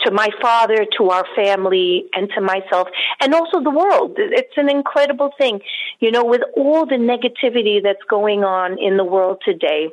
to 0.00 0.10
my 0.10 0.28
father, 0.42 0.84
to 0.98 1.10
our 1.10 1.24
family, 1.36 2.06
and 2.14 2.28
to 2.34 2.40
myself, 2.40 2.88
and 3.20 3.32
also 3.32 3.60
the 3.60 3.70
world. 3.70 4.14
It's 4.16 4.56
an 4.56 4.68
incredible 4.68 5.30
thing. 5.38 5.60
You 6.00 6.10
know, 6.10 6.24
with 6.24 6.42
all 6.56 6.84
the 6.84 6.96
negativity 6.96 7.82
that's 7.82 8.02
going 8.10 8.42
on 8.44 8.78
in 8.78 8.96
the 8.96 9.04
world 9.04 9.40
today, 9.44 9.90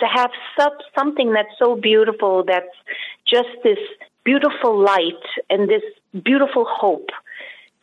to 0.00 0.06
have 0.06 0.30
such, 0.58 0.72
something 0.98 1.32
that's 1.32 1.56
so 1.58 1.76
beautiful, 1.76 2.44
that's 2.44 2.66
just 3.26 3.48
this 3.62 3.78
beautiful 4.24 4.76
light 4.82 5.22
and 5.48 5.68
this 5.68 5.82
beautiful 6.24 6.66
hope. 6.68 7.10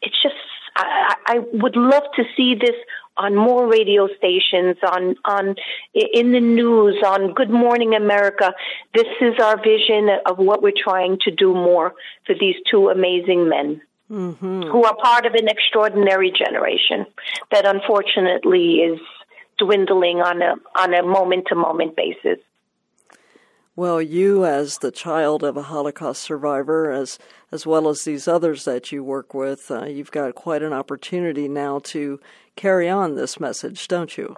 It's 0.01 0.21
just, 0.21 0.35
I, 0.75 1.15
I 1.25 1.39
would 1.53 1.77
love 1.77 2.03
to 2.15 2.23
see 2.35 2.55
this 2.55 2.75
on 3.17 3.35
more 3.35 3.67
radio 3.67 4.07
stations, 4.17 4.77
on, 4.83 5.15
on, 5.25 5.55
in 5.93 6.31
the 6.31 6.39
news, 6.39 7.01
on 7.05 7.33
Good 7.33 7.49
Morning 7.49 7.93
America. 7.93 8.53
This 8.93 9.07
is 9.19 9.33
our 9.41 9.61
vision 9.61 10.09
of 10.25 10.37
what 10.37 10.61
we're 10.61 10.71
trying 10.75 11.19
to 11.23 11.31
do 11.31 11.53
more 11.53 11.93
for 12.25 12.35
these 12.39 12.55
two 12.69 12.89
amazing 12.89 13.49
men. 13.49 13.81
Mm-hmm. 14.09 14.63
Who 14.63 14.83
are 14.83 14.95
part 14.97 15.25
of 15.25 15.35
an 15.35 15.47
extraordinary 15.47 16.33
generation 16.37 17.05
that 17.49 17.65
unfortunately 17.65 18.79
is 18.79 18.99
dwindling 19.57 20.17
on 20.17 20.41
a 20.41 20.55
on 20.75 20.93
a 20.93 21.03
moment 21.03 21.45
to 21.47 21.55
moment 21.55 21.95
basis. 21.95 22.39
Well, 23.75 24.01
you 24.01 24.43
as 24.45 24.79
the 24.79 24.91
child 24.91 25.43
of 25.43 25.55
a 25.55 25.61
Holocaust 25.61 26.21
survivor, 26.21 26.91
as 26.91 27.17
as 27.51 27.65
well 27.65 27.87
as 27.87 28.03
these 28.03 28.27
others 28.27 28.65
that 28.65 28.91
you 28.91 29.03
work 29.03 29.33
with, 29.33 29.71
uh, 29.71 29.85
you've 29.85 30.11
got 30.11 30.35
quite 30.35 30.61
an 30.61 30.73
opportunity 30.73 31.47
now 31.47 31.79
to 31.85 32.19
carry 32.61 32.89
on 32.89 33.15
this 33.15 33.39
message, 33.39 33.87
don't 33.87 34.17
you? 34.17 34.35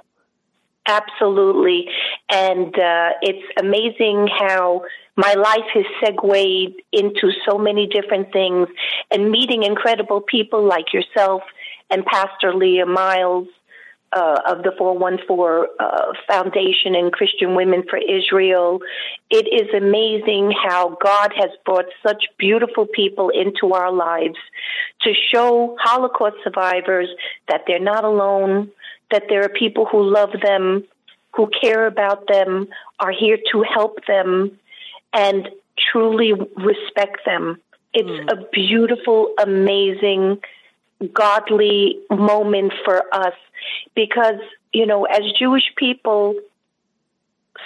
Absolutely, 0.85 1.87
and 2.29 2.73
uh, 2.77 3.09
it's 3.21 3.47
amazing 3.59 4.27
how 4.27 4.83
my 5.15 5.33
life 5.33 5.69
has 5.73 5.85
segued 6.03 6.81
into 6.91 7.31
so 7.47 7.57
many 7.57 7.87
different 7.87 8.33
things, 8.33 8.67
and 9.11 9.29
meeting 9.29 9.63
incredible 9.63 10.21
people 10.21 10.63
like 10.63 10.93
yourself 10.93 11.41
and 11.89 12.05
Pastor 12.05 12.53
Leah 12.53 12.85
Miles 12.85 13.47
uh, 14.15 14.39
of 14.45 14.63
the 14.63 14.71
414 14.77 15.67
uh, 15.79 16.13
Foundation 16.27 16.95
and 16.95 17.11
Christian 17.11 17.55
Women 17.55 17.83
for 17.89 17.97
Israel. 17.97 18.79
It 19.29 19.47
is 19.47 19.73
amazing 19.75 20.53
how 20.63 20.97
God 21.03 21.33
has 21.35 21.49
brought 21.65 21.85
such 22.05 22.25
beautiful 22.37 22.85
people 22.85 23.29
into 23.29 23.73
our 23.73 23.91
lives 23.91 24.37
to 25.01 25.13
show 25.33 25.75
Holocaust 25.79 26.37
survivors 26.43 27.09
that 27.47 27.61
they're 27.67 27.79
not 27.79 28.03
alone, 28.03 28.71
that 29.11 29.23
there 29.29 29.43
are 29.43 29.49
people 29.49 29.85
who 29.85 30.03
love 30.03 30.31
them, 30.41 30.83
who 31.35 31.49
care 31.61 31.87
about 31.87 32.27
them, 32.27 32.67
are 32.99 33.11
here 33.11 33.37
to 33.51 33.63
help 33.63 34.05
them, 34.05 34.57
and 35.13 35.49
truly 35.91 36.33
respect 36.33 37.21
them. 37.25 37.59
It's 37.93 38.09
mm. 38.09 38.31
a 38.31 38.47
beautiful, 38.51 39.33
amazing 39.41 40.39
godly 41.13 41.99
moment 42.09 42.73
for 42.85 43.03
us 43.13 43.33
because, 43.95 44.39
you 44.71 44.85
know, 44.85 45.05
as 45.05 45.21
Jewish 45.37 45.71
people, 45.77 46.35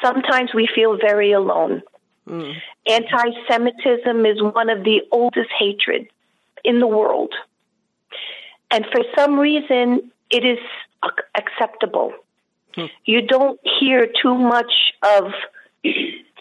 sometimes 0.04 0.52
we 0.54 0.68
feel 0.74 0.98
very 0.98 1.32
alone. 1.32 1.82
Mm. 2.28 2.56
Anti 2.88 3.30
Semitism 3.50 4.26
is 4.26 4.42
one 4.42 4.70
of 4.70 4.84
the 4.84 5.02
oldest 5.12 5.50
hatreds 5.58 6.10
in 6.64 6.80
the 6.80 6.88
world. 6.88 7.34
And 8.70 8.86
for 8.92 9.02
some 9.18 9.40
reason, 9.40 10.12
it 10.30 10.44
is 10.44 10.60
acceptable. 11.36 12.14
Mm. 12.76 12.90
You 13.06 13.22
don't 13.22 13.60
hear 13.80 14.08
too 14.22 14.36
much 14.36 14.74
of 15.04 15.32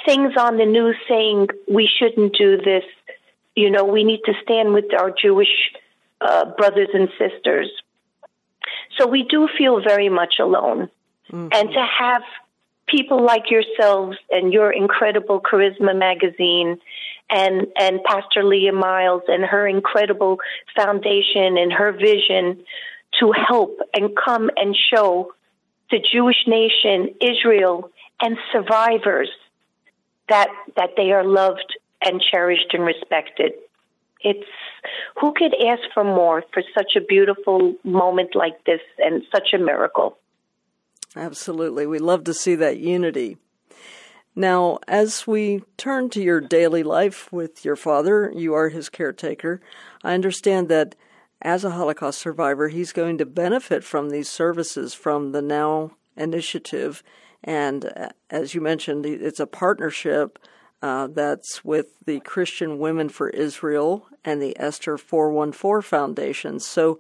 things 0.05 0.33
on 0.39 0.57
the 0.57 0.67
news 0.67 0.97
saying 1.09 1.49
we 1.69 1.89
shouldn't 1.99 2.37
do 2.37 2.57
this. 2.57 2.85
You 3.55 3.71
know, 3.71 3.85
we 3.85 4.05
need 4.05 4.21
to 4.27 4.33
stand 4.43 4.75
with 4.75 4.93
our 4.99 5.11
Jewish 5.11 5.73
uh, 6.27 6.45
brothers 6.57 6.89
and 6.93 7.09
sisters. 7.19 7.71
So 8.99 9.07
we 9.07 9.23
do 9.23 9.49
feel 9.57 9.81
very 9.83 10.09
much 10.09 10.35
alone. 10.41 10.91
Mm-hmm. 11.31 11.49
And 11.53 11.71
to 11.71 11.87
have 12.01 12.23
people 12.89 13.25
like 13.25 13.51
yourselves 13.51 14.17
and 14.31 14.53
your 14.53 14.73
incredible 14.73 15.41
Charisma 15.41 15.97
magazine 15.97 16.79
and, 17.29 17.67
and 17.79 18.03
Pastor 18.05 18.45
Leah 18.45 18.73
Miles 18.73 19.23
and 19.29 19.45
her 19.45 19.67
incredible 19.67 20.39
foundation 20.75 21.59
and 21.59 21.73
her 21.73 21.93
vision 21.93 22.65
to 23.21 23.33
help 23.33 23.79
and 23.95 24.11
come 24.17 24.51
and 24.57 24.77
show 24.93 25.33
the 25.91 25.99
Jewish 26.13 26.47
nation, 26.47 27.15
Israel, 27.21 27.91
and 28.21 28.37
survivors 28.53 29.31
that, 30.29 30.49
that 30.77 30.91
they 30.97 31.13
are 31.13 31.25
loved 31.25 31.77
and 32.03 32.21
cherished 32.21 32.73
and 32.73 32.85
respected 32.85 33.53
it's 34.27 34.49
who 35.21 35.33
could 35.33 35.55
ask 35.55 35.83
for 35.95 36.05
more 36.05 36.43
for 36.53 36.63
such 36.77 36.97
a 36.97 37.01
beautiful 37.01 37.75
moment 37.85 38.35
like 38.35 38.65
this 38.65 38.81
and 38.99 39.23
such 39.33 39.55
a 39.55 39.59
miracle? 39.59 40.19
Absolutely. 41.15 41.87
We 41.87 41.99
love 41.99 42.25
to 42.25 42.35
see 42.35 42.57
that 42.57 42.79
unity. 42.79 43.39
Now, 44.35 44.81
as 44.87 45.27
we 45.27 45.63
turn 45.79 46.11
to 46.11 46.23
your 46.23 46.41
daily 46.41 46.83
life 46.83 47.33
with 47.33 47.65
your 47.65 47.77
father, 47.77 48.31
you 48.35 48.53
are 48.53 48.69
his 48.69 48.91
caretaker. 48.91 49.63
I 50.05 50.13
understand 50.13 50.69
that 50.69 50.95
as 51.41 51.65
a 51.65 51.71
Holocaust 51.71 52.19
survivor, 52.19 52.69
he's 52.69 52.93
going 52.93 53.17
to 53.19 53.27
benefit 53.27 53.85
from 53.85 54.11
these 54.11 54.29
services 54.29 54.93
from 54.93 55.33
the 55.33 55.41
Now 55.41 55.93
initiative. 56.17 57.03
And 57.45 57.87
uh, 57.97 58.09
as 58.29 58.55
you 58.55 58.61
mentioned, 58.61 59.07
it's 59.07 59.41
a 59.41 59.47
partnership 59.47 60.39
uh, 60.83 61.09
that's 61.09 61.65
with 61.65 61.95
the 62.05 62.21
Christian 62.21 62.79
Women 62.79 63.09
for 63.09 63.31
Israel 63.31 64.07
and 64.25 64.43
the 64.43 64.59
Esther 64.59 64.99
414 64.99 65.83
Foundation. 65.83 66.61
So, 66.61 66.99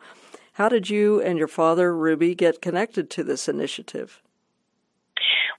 how 0.54 0.68
did 0.68 0.88
you 0.88 1.20
and 1.20 1.38
your 1.38 1.48
father, 1.48 1.94
Ruby, 1.94 2.34
get 2.34 2.62
connected 2.62 3.10
to 3.10 3.22
this 3.22 3.46
initiative? 3.46 4.22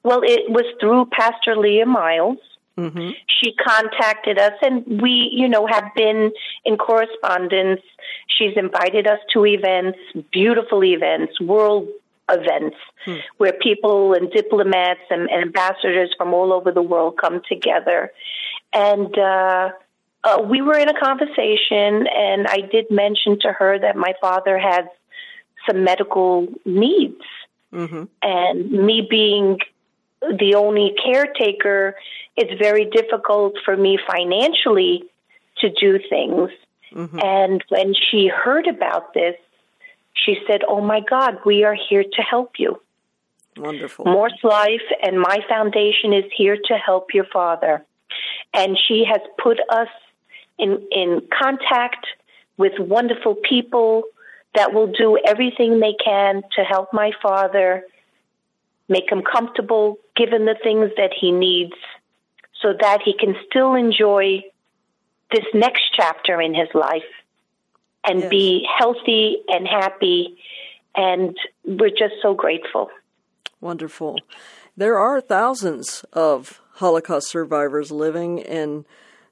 Well, 0.03 0.21
it 0.23 0.49
was 0.49 0.65
through 0.79 1.09
Pastor 1.11 1.55
Leah 1.55 1.85
Miles. 1.85 2.39
Mm-hmm. 2.77 3.09
She 3.27 3.53
contacted 3.53 4.39
us, 4.39 4.53
and 4.61 5.01
we, 5.01 5.29
you 5.31 5.47
know, 5.47 5.67
have 5.67 5.85
been 5.95 6.31
in 6.65 6.77
correspondence. 6.77 7.81
She's 8.27 8.55
invited 8.55 9.07
us 9.07 9.19
to 9.33 9.45
events, 9.45 9.99
beautiful 10.31 10.83
events, 10.83 11.39
world 11.39 11.87
events, 12.29 12.77
hmm. 13.05 13.15
where 13.37 13.53
people 13.53 14.13
and 14.13 14.31
diplomats 14.31 15.01
and, 15.09 15.29
and, 15.29 15.43
ambassadors 15.43 16.13
from 16.17 16.33
all 16.33 16.51
over 16.51 16.71
the 16.71 16.81
world 16.81 17.17
come 17.19 17.41
together. 17.47 18.11
And 18.73 19.17
uh, 19.17 19.69
uh, 20.23 20.41
we 20.41 20.61
were 20.61 20.77
in 20.77 20.89
a 20.89 20.99
conversation, 20.99 22.07
and 22.07 22.47
I 22.47 22.61
did 22.71 22.91
mention 22.91 23.39
to 23.41 23.53
her 23.53 23.79
that 23.79 23.95
my 23.95 24.13
father 24.19 24.57
has 24.57 24.85
some 25.67 25.83
medical 25.83 26.47
needs. 26.65 27.21
Mm-hmm. 27.73 28.03
And 28.21 28.71
me 28.71 29.05
being 29.09 29.59
the 30.21 30.55
only 30.55 30.95
caretaker, 31.03 31.95
it's 32.35 32.59
very 32.59 32.85
difficult 32.85 33.55
for 33.63 33.75
me 33.75 33.99
financially 34.07 35.03
to 35.59 35.69
do 35.69 35.99
things. 36.09 36.49
Mm-hmm. 36.93 37.19
And 37.21 37.63
when 37.69 37.93
she 37.93 38.27
heard 38.27 38.67
about 38.67 39.13
this, 39.13 39.35
she 40.25 40.37
said, 40.47 40.61
Oh 40.67 40.81
my 40.81 40.99
God, 40.99 41.39
we 41.45 41.63
are 41.63 41.75
here 41.89 42.03
to 42.03 42.21
help 42.21 42.53
you. 42.57 42.81
Wonderful. 43.57 44.05
Morse 44.05 44.43
Life 44.43 44.81
and 45.01 45.19
my 45.19 45.39
foundation 45.49 46.13
is 46.13 46.25
here 46.35 46.57
to 46.65 46.73
help 46.75 47.13
your 47.13 47.25
father. 47.25 47.83
And 48.53 48.77
she 48.87 49.03
has 49.05 49.21
put 49.41 49.59
us 49.69 49.87
in, 50.57 50.87
in 50.91 51.27
contact 51.37 52.05
with 52.57 52.73
wonderful 52.79 53.35
people 53.35 54.03
that 54.55 54.73
will 54.73 54.87
do 54.87 55.17
everything 55.23 55.79
they 55.79 55.95
can 56.03 56.41
to 56.55 56.63
help 56.63 56.93
my 56.93 57.11
father, 57.21 57.83
make 58.89 59.11
him 59.11 59.21
comfortable, 59.21 59.97
give 60.15 60.29
him 60.29 60.45
the 60.45 60.57
things 60.63 60.91
that 60.97 61.11
he 61.19 61.31
needs 61.31 61.73
so 62.61 62.73
that 62.79 63.01
he 63.03 63.13
can 63.17 63.35
still 63.47 63.75
enjoy 63.75 64.41
this 65.31 65.45
next 65.53 65.83
chapter 65.93 66.41
in 66.41 66.55
his 66.55 66.69
life 66.73 67.03
and 68.07 68.21
yes. 68.21 68.29
be 68.29 68.67
healthy 68.77 69.37
and 69.47 69.67
happy. 69.67 70.37
And 70.95 71.37
we're 71.63 71.89
just 71.89 72.15
so 72.21 72.33
grateful. 72.33 72.89
Wonderful. 73.61 74.19
There 74.75 74.97
are 74.97 75.21
thousands 75.21 76.05
of 76.13 76.61
Holocaust 76.73 77.27
survivors 77.27 77.91
living 77.91 78.39
in 78.39 78.85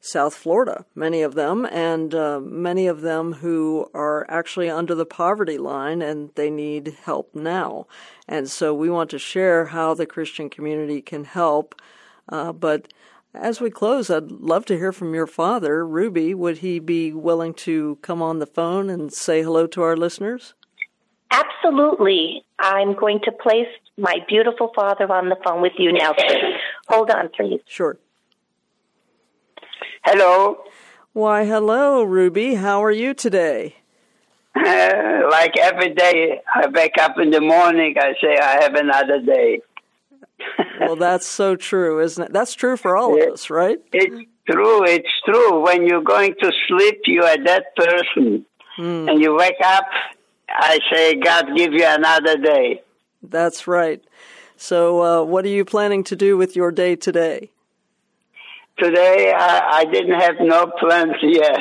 South 0.05 0.35
Florida, 0.35 0.85
many 0.93 1.23
of 1.23 1.33
them, 1.33 1.65
and 1.65 2.13
uh, 2.13 2.39
many 2.39 2.85
of 2.85 3.01
them 3.01 3.33
who 3.33 3.89
are 3.95 4.25
actually 4.29 4.69
under 4.69 4.93
the 4.93 5.05
poverty 5.05 5.57
line 5.57 6.03
and 6.03 6.29
they 6.35 6.51
need 6.51 6.95
help 7.03 7.33
now. 7.33 7.87
And 8.27 8.49
so 8.49 8.71
we 8.71 8.87
want 8.87 9.09
to 9.11 9.19
share 9.19 9.65
how 9.65 9.95
the 9.95 10.05
Christian 10.05 10.47
community 10.47 11.01
can 11.01 11.23
help. 11.23 11.81
Uh, 12.29 12.51
but 12.51 12.93
as 13.39 13.61
we 13.61 13.69
close, 13.69 14.09
I'd 14.09 14.31
love 14.31 14.65
to 14.65 14.77
hear 14.77 14.91
from 14.91 15.13
your 15.13 15.27
father, 15.27 15.85
Ruby. 15.85 16.33
Would 16.33 16.59
he 16.59 16.79
be 16.79 17.11
willing 17.11 17.53
to 17.55 17.97
come 18.01 18.21
on 18.21 18.39
the 18.39 18.45
phone 18.45 18.89
and 18.89 19.11
say 19.11 19.43
hello 19.43 19.67
to 19.67 19.81
our 19.81 19.95
listeners? 19.95 20.53
Absolutely. 21.31 22.43
I'm 22.59 22.95
going 22.95 23.19
to 23.25 23.31
place 23.31 23.67
my 23.97 24.17
beautiful 24.27 24.71
father 24.75 25.11
on 25.11 25.29
the 25.29 25.37
phone 25.43 25.61
with 25.61 25.73
you 25.77 25.91
now. 25.91 26.13
Hold 26.87 27.09
on, 27.09 27.29
please. 27.35 27.61
Sure. 27.67 27.97
Hello. 30.03 30.57
Why, 31.13 31.45
hello, 31.45 32.03
Ruby. 32.03 32.55
How 32.55 32.83
are 32.83 32.91
you 32.91 33.13
today? 33.13 33.75
Uh, 34.55 35.21
like 35.29 35.57
every 35.57 35.93
day, 35.93 36.41
I 36.53 36.67
wake 36.67 36.97
up 36.99 37.17
in 37.19 37.31
the 37.31 37.41
morning, 37.41 37.95
I 37.99 38.13
say, 38.21 38.37
I 38.37 38.63
have 38.63 38.75
another 38.75 39.19
day. 39.21 39.61
Well, 40.79 40.95
that's 40.95 41.25
so 41.25 41.55
true, 41.55 41.99
isn't 41.99 42.23
it? 42.23 42.33
That's 42.33 42.53
true 42.53 42.77
for 42.77 42.97
all 42.97 43.21
of 43.21 43.33
us, 43.33 43.49
right? 43.49 43.79
It's 43.93 44.29
true. 44.49 44.83
It's 44.85 45.09
true. 45.25 45.63
When 45.63 45.87
you're 45.87 46.03
going 46.03 46.35
to 46.41 46.51
sleep, 46.67 47.01
you 47.05 47.23
are 47.23 47.43
that 47.43 47.75
person. 47.75 48.45
Mm. 48.77 49.09
And 49.09 49.21
you 49.21 49.35
wake 49.35 49.55
up, 49.63 49.85
I 50.49 50.79
say, 50.91 51.15
God 51.15 51.47
give 51.55 51.73
you 51.73 51.85
another 51.85 52.37
day. 52.37 52.81
That's 53.23 53.67
right. 53.67 54.03
So, 54.57 55.01
uh, 55.01 55.23
what 55.23 55.45
are 55.45 55.49
you 55.49 55.65
planning 55.65 56.03
to 56.05 56.15
do 56.15 56.37
with 56.37 56.55
your 56.55 56.71
day 56.71 56.95
today? 56.95 57.51
Today 58.77 59.33
I, 59.33 59.79
I 59.79 59.85
didn't 59.85 60.19
have 60.19 60.35
no 60.41 60.67
plans 60.79 61.15
yet. 61.21 61.59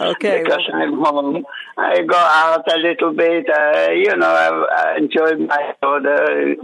Okay. 0.00 0.42
because 0.42 0.62
well, 0.72 0.82
I'm 0.82 0.98
home. 0.98 1.46
I 1.76 2.02
go 2.02 2.16
out 2.16 2.64
a 2.70 2.78
little 2.78 3.14
bit. 3.14 3.46
Uh, 3.48 3.90
you 3.92 4.16
know, 4.16 4.26
I, 4.26 4.94
I 4.94 4.96
enjoy 4.98 5.36
my 5.46 5.74
daughter. 5.80 6.56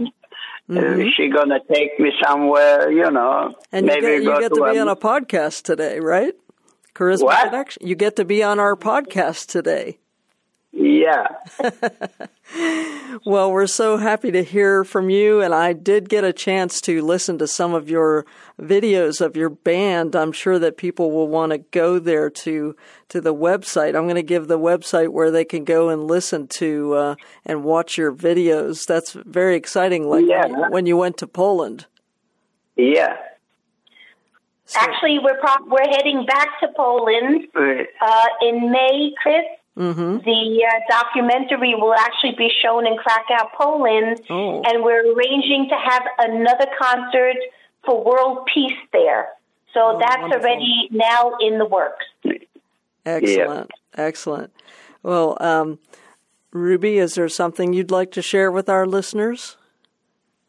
Mm-hmm. 0.69 1.09
she 1.15 1.27
gonna 1.29 1.59
take 1.71 1.99
me 1.99 2.11
somewhere, 2.25 2.89
you 2.89 3.11
know. 3.11 3.53
And 3.71 3.85
maybe 3.85 4.07
you 4.07 4.23
get, 4.23 4.23
you 4.23 4.39
get 4.39 4.53
to, 4.53 4.61
to 4.61 4.71
be 4.71 4.79
on 4.79 4.87
a 4.87 4.95
podcast 4.95 5.63
today, 5.63 5.99
right? 5.99 6.33
Charisma 6.95 7.23
what? 7.23 7.49
Connection. 7.49 7.85
You 7.85 7.95
get 7.95 8.15
to 8.15 8.25
be 8.25 8.43
on 8.43 8.59
our 8.59 8.75
podcast 8.75 9.47
today. 9.47 9.97
Yeah. 10.71 11.27
well, 13.25 13.51
we're 13.51 13.67
so 13.67 13.97
happy 13.97 14.31
to 14.31 14.43
hear 14.43 14.83
from 14.83 15.09
you. 15.09 15.39
And 15.41 15.53
I 15.53 15.73
did 15.73 16.09
get 16.09 16.23
a 16.23 16.33
chance 16.33 16.81
to 16.81 17.03
listen 17.03 17.37
to 17.37 17.47
some 17.47 17.75
of 17.75 17.89
your 17.89 18.25
videos 18.59 19.21
of 19.21 19.35
your 19.35 19.49
band. 19.49 20.15
I'm 20.15 20.31
sure 20.31 20.59
that 20.59 20.77
people 20.77 21.11
will 21.11 21.27
want 21.27 21.51
to 21.51 21.57
go 21.57 21.99
there 21.99 22.29
to, 22.29 22.75
to 23.09 23.21
the 23.21 23.33
website. 23.33 23.95
I'm 23.95 24.03
going 24.03 24.15
to 24.15 24.23
give 24.23 24.47
the 24.47 24.59
website 24.59 25.09
where 25.09 25.31
they 25.31 25.45
can 25.45 25.63
go 25.63 25.89
and 25.89 26.07
listen 26.07 26.47
to, 26.47 26.93
uh, 26.93 27.15
and 27.45 27.63
watch 27.63 27.97
your 27.97 28.13
videos. 28.13 28.85
That's 28.85 29.13
very 29.13 29.55
exciting. 29.55 30.07
Like 30.07 30.25
yeah. 30.27 30.69
when, 30.69 30.85
you, 30.85 30.97
went 30.97 31.17
to 31.17 31.27
Poland. 31.27 31.87
Yeah. 32.75 33.17
So. 34.65 34.79
Actually, 34.79 35.19
we're 35.19 35.39
pro- 35.39 35.65
we're 35.67 35.89
heading 35.89 36.25
back 36.25 36.59
to 36.61 36.67
Poland 36.75 37.47
uh, 37.55 38.25
in 38.41 38.71
May, 38.71 39.11
Chris. 39.21 39.43
Mm-hmm. 39.77 40.17
The 40.23 40.65
uh, 40.69 40.79
documentary 40.87 41.73
will 41.73 41.95
actually 41.95 42.35
be 42.37 42.49
shown 42.61 42.85
in 42.85 42.95
Krakow, 42.95 43.49
Poland, 43.57 44.21
oh. 44.29 44.61
and 44.61 44.83
we're 44.83 45.13
arranging 45.13 45.67
to 45.69 45.75
have 45.75 46.03
another 46.19 46.67
concert 46.79 47.37
for 47.85 48.03
world 48.03 48.47
peace 48.53 48.77
there. 48.91 49.29
So 49.73 49.79
oh, 49.81 49.99
that's 49.99 50.21
wonderful. 50.21 50.45
already 50.45 50.89
now 50.91 51.33
in 51.39 51.57
the 51.57 51.65
works. 51.65 52.05
Excellent, 53.05 53.71
yeah. 53.97 54.05
excellent. 54.05 54.53
Well, 55.01 55.37
um, 55.41 55.79
Ruby, 56.51 56.99
is 56.99 57.15
there 57.15 57.27
something 57.27 57.73
you'd 57.73 57.91
like 57.91 58.11
to 58.11 58.21
share 58.21 58.51
with 58.51 58.69
our 58.69 58.85
listeners? 58.85 59.57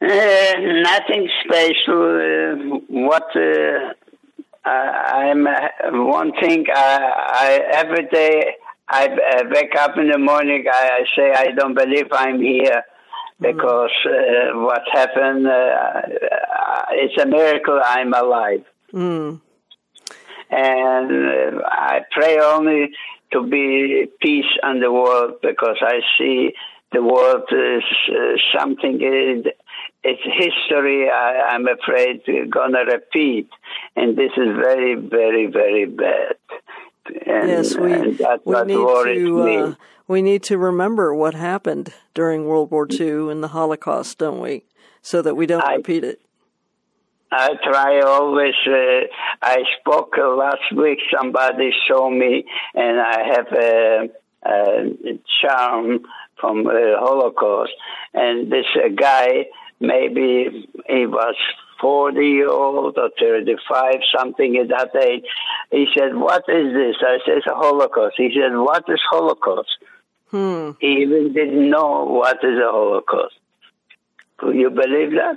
Uh, 0.00 0.54
nothing 0.82 1.28
special. 1.44 2.02
Uh, 2.20 2.78
what 2.88 3.24
uh, 3.34 4.68
I'm 4.68 5.46
uh, 5.46 5.68
one 5.92 6.32
thing 6.40 6.66
I 6.70 7.60
every 7.72 8.06
day 8.08 8.56
I 8.88 9.06
uh, 9.06 9.44
wake 9.50 9.74
up 9.78 9.96
in 9.96 10.10
the 10.10 10.18
morning. 10.18 10.66
I, 10.70 11.00
I, 11.00 11.04
say 11.16 11.32
I 11.32 11.52
don't 11.52 11.74
believe 11.74 12.08
I'm 12.12 12.40
here 12.40 12.84
because 13.40 13.90
uh, 14.06 14.58
what 14.58 14.82
happened. 14.92 15.46
Uh, 15.46 16.02
it's 16.92 17.20
a 17.20 17.26
miracle 17.26 17.80
I'm 17.84 18.12
alive. 18.12 18.64
Mm. 18.92 19.40
And 20.50 21.10
uh, 21.10 21.62
I 21.66 22.00
pray 22.10 22.38
only 22.38 22.90
to 23.32 23.42
be 23.46 24.06
peace 24.20 24.52
in 24.62 24.80
the 24.80 24.92
world 24.92 25.40
because 25.42 25.78
I 25.80 26.00
see 26.18 26.52
the 26.92 27.02
world 27.02 27.42
is 27.50 27.82
uh, 28.08 28.58
something. 28.58 28.98
it's 29.00 30.22
history. 30.22 31.10
I, 31.10 31.54
I'm 31.54 31.66
afraid 31.66 32.22
gonna 32.50 32.84
repeat, 32.84 33.48
and 33.96 34.16
this 34.16 34.30
is 34.36 34.56
very, 34.56 34.94
very, 34.94 35.46
very 35.46 35.86
bad. 35.86 36.36
And, 37.26 37.48
yes, 37.48 37.76
we, 37.76 37.90
we 38.44 38.64
need 38.64 38.76
to 38.76 39.42
uh, 39.42 39.74
we 40.06 40.22
need 40.22 40.42
to 40.44 40.58
remember 40.58 41.14
what 41.14 41.34
happened 41.34 41.92
during 42.14 42.46
World 42.46 42.70
War 42.70 42.86
II 42.90 43.30
and 43.30 43.42
the 43.42 43.48
Holocaust, 43.48 44.18
don't 44.18 44.40
we? 44.40 44.64
So 45.02 45.20
that 45.22 45.34
we 45.34 45.46
don't 45.46 45.62
I, 45.62 45.76
repeat 45.76 46.04
it. 46.04 46.20
I 47.30 47.50
try 47.62 48.00
always. 48.00 48.54
Uh, 48.66 49.06
I 49.42 49.64
spoke 49.80 50.14
uh, 50.18 50.28
last 50.34 50.72
week. 50.74 50.98
Somebody 51.14 51.70
showed 51.86 52.10
me, 52.10 52.44
and 52.74 53.00
I 53.00 53.18
have 53.34 53.52
a, 53.52 54.08
a 54.46 55.18
charm 55.42 56.00
from 56.40 56.64
the 56.64 56.96
Holocaust, 56.98 57.72
and 58.12 58.50
this 58.50 58.66
uh, 58.76 58.88
guy 58.94 59.46
maybe 59.80 60.68
he 60.86 61.06
was 61.06 61.36
40 61.84 62.26
year 62.26 62.48
old 62.48 62.96
or 62.96 63.10
35, 63.20 63.96
something 64.16 64.56
at 64.56 64.68
that 64.68 64.96
age. 65.04 65.24
He 65.70 65.86
said, 65.94 66.16
What 66.16 66.44
is 66.48 66.72
this? 66.72 66.96
I 67.00 67.18
said, 67.26 67.36
It's 67.36 67.46
a 67.46 67.54
Holocaust. 67.54 68.14
He 68.16 68.30
said, 68.34 68.56
What 68.56 68.84
is 68.88 69.00
Holocaust? 69.10 69.76
Hmm. 70.30 70.70
He 70.80 71.02
even 71.02 71.34
didn't 71.34 71.68
know 71.68 72.06
what 72.06 72.38
is 72.42 72.58
a 72.58 72.70
Holocaust. 72.70 73.34
Could 74.38 74.56
you 74.56 74.70
believe 74.70 75.10
that? 75.10 75.36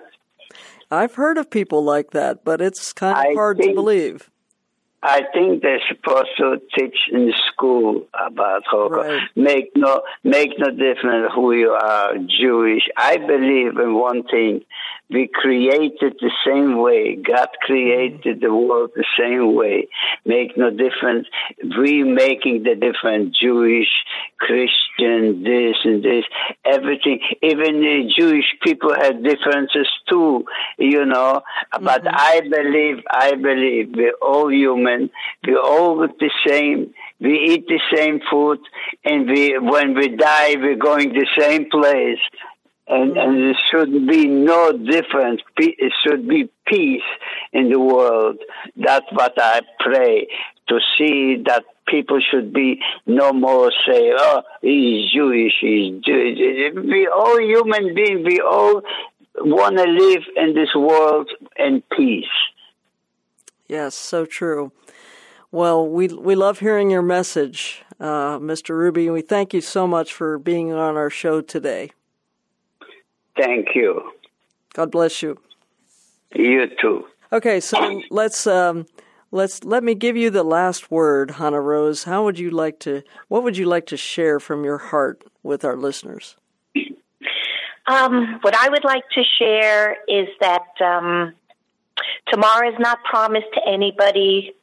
I've 0.90 1.16
heard 1.16 1.38
of 1.38 1.50
people 1.50 1.84
like 1.84 2.12
that, 2.12 2.46
but 2.46 2.62
it's 2.62 2.94
kind 2.94 3.18
of 3.18 3.26
I 3.26 3.34
hard 3.34 3.58
to 3.58 3.74
believe. 3.74 4.30
I 5.04 5.22
think 5.32 5.62
they're 5.62 5.82
supposed 5.88 6.30
to 6.38 6.60
teach 6.76 6.98
in 7.12 7.32
school 7.52 8.08
about 8.14 8.64
Holocaust. 8.66 9.08
Right. 9.08 9.22
Make 9.36 9.72
no 9.76 10.02
make 10.24 10.58
no 10.58 10.72
difference 10.72 11.32
who 11.36 11.54
you 11.54 11.70
are, 11.70 12.16
Jewish. 12.18 12.84
I 12.98 13.18
believe 13.18 13.78
in 13.78 13.94
one 13.94 14.24
thing. 14.24 14.66
We 15.10 15.30
created 15.34 16.18
the 16.20 16.32
same 16.46 16.82
way. 16.82 17.16
God 17.16 17.48
created 17.62 18.42
the 18.42 18.54
world 18.54 18.92
the 18.94 19.06
same 19.18 19.56
way. 19.56 19.88
Make 20.26 20.58
no 20.58 20.70
difference. 20.70 21.28
We 21.80 22.04
making 22.04 22.64
the 22.64 22.76
difference. 22.76 23.38
Jewish, 23.40 23.88
Christian, 24.38 25.44
this 25.44 25.78
and 25.86 26.04
this, 26.04 26.26
everything. 26.66 27.22
Even 27.42 27.80
the 27.80 28.14
Jewish 28.18 28.48
people 28.62 28.94
had 28.94 29.24
differences 29.24 29.88
too, 30.10 30.44
you 30.78 31.06
know. 31.06 31.42
But 31.72 32.04
mm-hmm. 32.04 32.14
I 32.14 32.42
believe, 32.42 33.04
I 33.10 33.36
believe 33.36 33.94
we're 33.96 34.20
all 34.22 34.52
human. 34.52 34.87
We're 35.46 35.60
all 35.60 35.98
the 35.98 36.32
same. 36.46 36.94
We 37.20 37.34
eat 37.52 37.68
the 37.68 37.80
same 37.96 38.20
food, 38.30 38.60
and 39.04 39.28
we 39.28 39.58
when 39.58 39.96
we 39.96 40.10
die, 40.16 40.56
we're 40.58 40.76
going 40.76 41.14
the 41.14 41.28
same 41.38 41.70
place. 41.70 42.20
And, 42.90 43.18
and 43.18 43.44
there 43.44 43.60
should 43.70 44.08
be 44.08 44.28
no 44.28 44.72
difference. 44.72 45.42
It 45.58 45.92
should 46.06 46.26
be 46.26 46.50
peace 46.66 47.02
in 47.52 47.70
the 47.70 47.80
world. 47.82 48.38
That's 48.78 49.06
what 49.12 49.34
I 49.38 49.60
pray 49.82 50.28
to 50.70 50.80
see 50.98 51.44
that 51.46 51.66
people 51.88 52.20
should 52.20 52.54
be 52.54 52.80
no 53.06 53.34
more 53.34 53.72
say, 53.88 54.12
oh, 54.18 54.42
he's 54.62 55.12
Jewish, 55.12 55.54
he's 55.60 56.02
Jewish. 56.04 56.74
We 56.76 57.08
all 57.08 57.40
human 57.40 57.94
beings. 57.96 58.22
We 58.26 58.40
all 58.40 58.82
want 59.40 59.78
to 59.78 59.84
live 59.84 60.24
in 60.36 60.54
this 60.54 60.74
world 60.76 61.30
in 61.58 61.84
peace. 61.96 62.26
Yes, 63.68 63.96
so 63.96 64.26
true. 64.26 64.72
Well, 65.52 65.88
we 65.88 66.08
we 66.08 66.36
love 66.36 66.60
hearing 66.60 66.90
your 66.92 67.02
message, 67.02 67.84
uh, 68.00 68.38
Mr. 68.40 68.70
Ruby, 68.72 69.06
and 69.06 69.14
we 69.14 69.22
thank 69.22 69.54
you 69.54 69.62
so 69.62 69.88
much 69.88 70.14
for 70.14 70.38
being 70.38 70.72
on 70.72 70.98
our 70.98 71.10
show 71.10 71.42
today. 71.42 71.92
Thank 73.38 73.70
you. 73.76 74.12
God 74.74 74.92
bless 74.92 75.22
you. 75.22 75.40
You 76.36 76.68
too. 76.82 77.06
Okay, 77.32 77.60
so 77.60 78.02
let's 78.10 78.46
um, 78.48 78.86
let's 79.32 79.64
let 79.64 79.84
me 79.84 79.96
give 79.96 80.18
you 80.18 80.30
the 80.30 80.44
last 80.44 80.92
word, 80.92 81.30
Chana 81.30 81.64
Rose. 81.64 82.04
How 82.04 82.24
would 82.24 82.40
you 82.40 82.50
like 82.50 82.80
to? 82.80 83.04
What 83.28 83.44
would 83.44 83.58
you 83.58 83.66
like 83.66 83.86
to 83.88 83.98
share 83.98 84.40
from 84.40 84.64
your 84.64 84.78
heart 84.78 85.24
with 85.44 85.64
our 85.64 85.76
listeners? 85.76 86.36
Um, 87.88 88.40
what 88.42 88.54
I 88.54 88.68
would 88.70 88.84
like 88.84 89.04
to 89.14 89.24
share 89.40 89.96
is 90.10 90.28
that 90.42 90.68
um, 90.82 91.34
tomorrow 92.32 92.70
is 92.70 92.80
not 92.80 93.04
promised 93.04 93.48
to 93.54 93.62
anybody. 93.68 94.54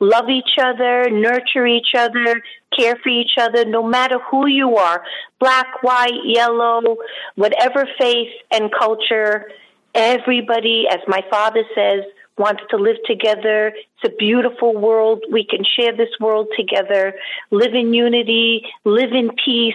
Love 0.00 0.28
each 0.28 0.58
other, 0.60 1.08
nurture 1.10 1.66
each 1.66 1.94
other, 1.96 2.42
care 2.76 2.96
for 3.02 3.08
each 3.08 3.32
other, 3.38 3.64
no 3.64 3.82
matter 3.82 4.18
who 4.30 4.46
you 4.46 4.76
are 4.76 5.02
black, 5.38 5.82
white, 5.82 6.20
yellow, 6.24 6.96
whatever 7.36 7.86
faith 7.98 8.32
and 8.50 8.70
culture. 8.72 9.50
Everybody, 9.94 10.86
as 10.90 11.00
my 11.06 11.22
father 11.30 11.62
says, 11.74 12.02
wants 12.36 12.62
to 12.70 12.76
live 12.76 12.96
together. 13.06 13.68
It's 13.68 14.12
a 14.12 14.16
beautiful 14.16 14.74
world. 14.74 15.22
We 15.30 15.44
can 15.44 15.64
share 15.78 15.96
this 15.96 16.08
world 16.18 16.48
together, 16.56 17.14
live 17.50 17.74
in 17.74 17.94
unity, 17.94 18.66
live 18.84 19.12
in 19.12 19.30
peace 19.44 19.74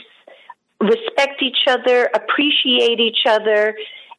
respect 0.82 1.42
each 1.42 1.68
other, 1.68 2.10
appreciate 2.14 3.00
each 3.00 3.26
other, 3.28 3.76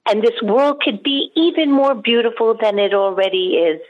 and 0.06 0.22
this 0.22 0.40
world 0.42 0.80
could 0.82 1.02
be 1.02 1.30
even 1.36 1.70
more 1.70 1.94
beautiful 1.94 2.56
than 2.60 2.78
it 2.78 2.94
already 2.94 3.54
is. 3.56 3.80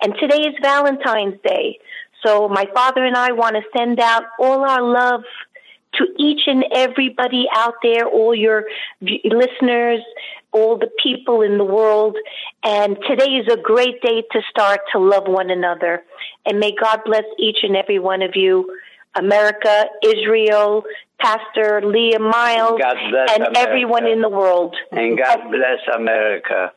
And 0.00 0.14
today 0.20 0.42
is 0.42 0.54
Valentine's 0.62 1.40
Day. 1.44 1.78
So 2.24 2.48
my 2.48 2.66
father 2.74 3.04
and 3.04 3.16
I 3.16 3.32
want 3.32 3.56
to 3.56 3.62
send 3.76 4.00
out 4.00 4.24
all 4.38 4.68
our 4.68 4.82
love 4.82 5.22
to 5.94 6.06
each 6.18 6.42
and 6.46 6.64
everybody 6.72 7.46
out 7.54 7.74
there, 7.82 8.06
all 8.06 8.34
your 8.34 8.64
listeners, 9.00 10.00
all 10.52 10.78
the 10.78 10.90
people 11.02 11.42
in 11.42 11.58
the 11.58 11.64
world. 11.64 12.16
And 12.62 12.96
today 13.08 13.30
is 13.30 13.52
a 13.52 13.60
great 13.60 14.00
day 14.02 14.22
to 14.32 14.40
start 14.50 14.80
to 14.92 14.98
love 14.98 15.24
one 15.26 15.50
another. 15.50 16.02
And 16.44 16.58
may 16.58 16.74
God 16.80 17.00
bless 17.04 17.24
each 17.38 17.58
and 17.62 17.76
every 17.76 17.98
one 17.98 18.22
of 18.22 18.32
you. 18.34 18.78
America, 19.14 19.86
Israel, 20.02 20.84
Pastor 21.20 21.80
Leah 21.84 22.18
Miles, 22.18 22.78
God 22.80 22.96
bless 23.10 23.30
and 23.32 23.42
America. 23.42 23.58
everyone 23.60 24.06
in 24.06 24.20
the 24.20 24.28
world. 24.28 24.76
And 24.92 25.16
God 25.18 25.38
bless 25.50 25.80
America. 25.94 26.72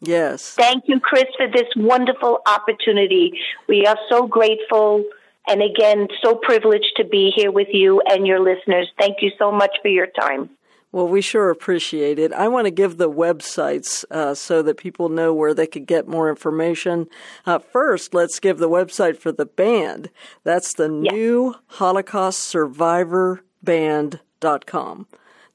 Yes. 0.00 0.50
Thank 0.54 0.84
you, 0.88 0.98
Chris, 1.00 1.24
for 1.36 1.46
this 1.48 1.68
wonderful 1.76 2.40
opportunity. 2.46 3.32
We 3.68 3.86
are 3.86 3.98
so 4.08 4.26
grateful 4.26 5.04
and 5.48 5.60
again, 5.62 6.06
so 6.22 6.36
privileged 6.36 6.92
to 6.96 7.04
be 7.04 7.32
here 7.34 7.50
with 7.50 7.68
you 7.72 8.00
and 8.08 8.26
your 8.26 8.40
listeners. 8.40 8.88
Thank 8.98 9.18
you 9.22 9.30
so 9.38 9.50
much 9.50 9.70
for 9.82 9.88
your 9.88 10.06
time. 10.06 10.50
Well, 10.92 11.08
we 11.08 11.20
sure 11.22 11.50
appreciate 11.50 12.18
it. 12.18 12.32
I 12.34 12.48
want 12.48 12.66
to 12.66 12.70
give 12.70 12.98
the 12.98 13.10
websites 13.10 14.04
uh, 14.10 14.34
so 14.34 14.60
that 14.62 14.76
people 14.76 15.08
know 15.08 15.32
where 15.32 15.54
they 15.54 15.66
could 15.66 15.86
get 15.86 16.06
more 16.06 16.28
information. 16.28 17.06
Uh, 17.46 17.58
first, 17.60 18.12
let's 18.12 18.38
give 18.38 18.58
the 18.58 18.68
website 18.68 19.16
for 19.16 19.32
the 19.32 19.46
band. 19.46 20.10
That's 20.44 20.74
the 20.74 20.90
Yes. 21.02 21.12
new 21.12 21.54
Holocaust 21.68 22.40
Survivor 22.40 23.40
Band.com. 23.62 25.06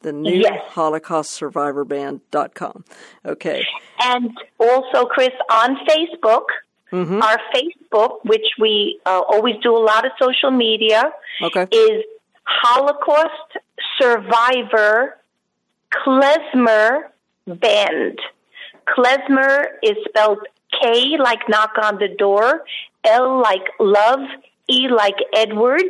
The 0.02 0.14
new 0.14 0.40
Yes. 0.42 0.62
Holocaust 0.70 1.32
Survivor 1.32 1.84
Band.com. 1.84 2.86
Okay. 3.26 3.64
And 4.04 4.32
also, 4.60 5.06
Chris, 5.06 5.32
on 5.52 5.76
Facebook, 5.88 6.46
our 6.92 7.38
Facebook, 7.54 8.20
which 8.24 8.46
we 8.60 9.00
uh, 9.06 9.22
always 9.28 9.56
do 9.62 9.76
a 9.76 9.80
lot 9.84 10.06
of 10.06 10.12
social 10.22 10.52
media, 10.52 11.12
Okay. 11.44 11.68
is 11.72 12.04
Holocaust 12.46 13.58
Survivor 14.00 15.18
Klezmer 15.92 17.10
Band. 17.46 18.20
Klezmer 18.88 19.66
is 19.84 19.98
spelled 20.08 20.40
K 20.82 21.18
like 21.18 21.50
knock 21.50 21.72
on 21.82 21.98
the 21.98 22.08
door, 22.08 22.64
L 23.04 23.42
like 23.42 23.64
love, 23.80 24.20
E 24.70 24.88
like 24.90 25.16
Edward, 25.34 25.84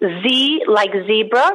Z 0.00 0.62
like 0.68 0.90
zebra, 1.06 1.50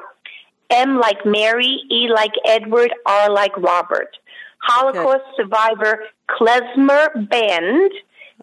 M 0.69 0.97
like 0.99 1.25
Mary, 1.25 1.79
E 1.91 2.07
like 2.13 2.31
Edward, 2.45 2.93
R 3.05 3.29
like 3.31 3.55
Robert. 3.57 4.17
Holocaust 4.63 5.23
Survivor 5.35 6.03
Klezmer 6.29 7.27
Band. 7.29 7.91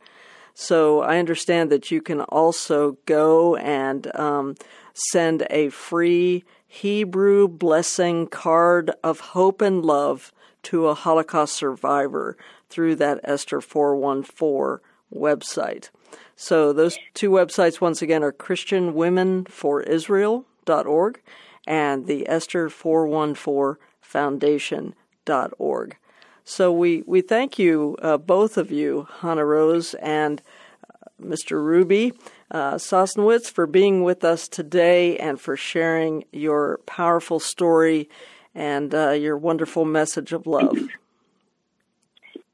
So 0.56 1.02
I 1.02 1.20
understand 1.20 1.70
that 1.70 1.92
you 1.92 2.02
can 2.02 2.22
also 2.22 2.98
go 3.06 3.56
and 3.58 4.10
um, 4.16 4.56
send 4.94 5.46
a 5.50 5.68
free 5.70 6.46
Hebrew 6.66 7.50
blessing 7.50 8.28
card 8.28 8.92
of 9.04 9.20
hope 9.20 9.62
and 9.62 9.84
love 9.84 10.32
to 10.64 10.88
a 10.88 10.96
Holocaust 10.96 11.56
survivor 11.56 12.38
through 12.70 12.96
that 12.96 13.20
Esther 13.24 13.60
414 13.60 14.80
website. 15.14 15.90
So 16.38 16.74
those 16.74 16.98
two 17.14 17.30
websites, 17.30 17.82
once 17.82 18.02
again, 18.02 18.24
are 18.24 18.32
ChristianWomenForIsrael.org 18.32 21.22
and 21.68 22.08
the 22.08 22.30
Esther 22.30 22.70
414 22.70 23.76
Foundation.org. 24.02 25.98
So 26.46 26.72
we, 26.72 27.04
we 27.08 27.22
thank 27.22 27.58
you, 27.58 27.98
uh, 28.04 28.18
both 28.18 28.58
of 28.58 28.72
you, 28.72 29.08
Chana 29.20 29.46
Rose 29.46 29.96
and 29.96 30.44
uh, 30.88 31.08
Mr. 31.20 31.54
Ruby 31.54 32.14
uh, 32.52 32.76
Sosnowicz, 32.76 33.50
for 33.50 33.66
being 33.66 34.04
with 34.04 34.24
us 34.24 34.48
today 34.48 35.18
and 35.18 35.42
for 35.42 35.58
sharing 35.58 36.24
your 36.32 36.80
powerful 36.86 37.40
story 37.40 38.08
and 38.54 38.94
uh, 38.94 39.10
your 39.10 39.36
wonderful 39.38 39.86
message 39.86 40.34
of 40.34 40.46
love. 40.46 40.78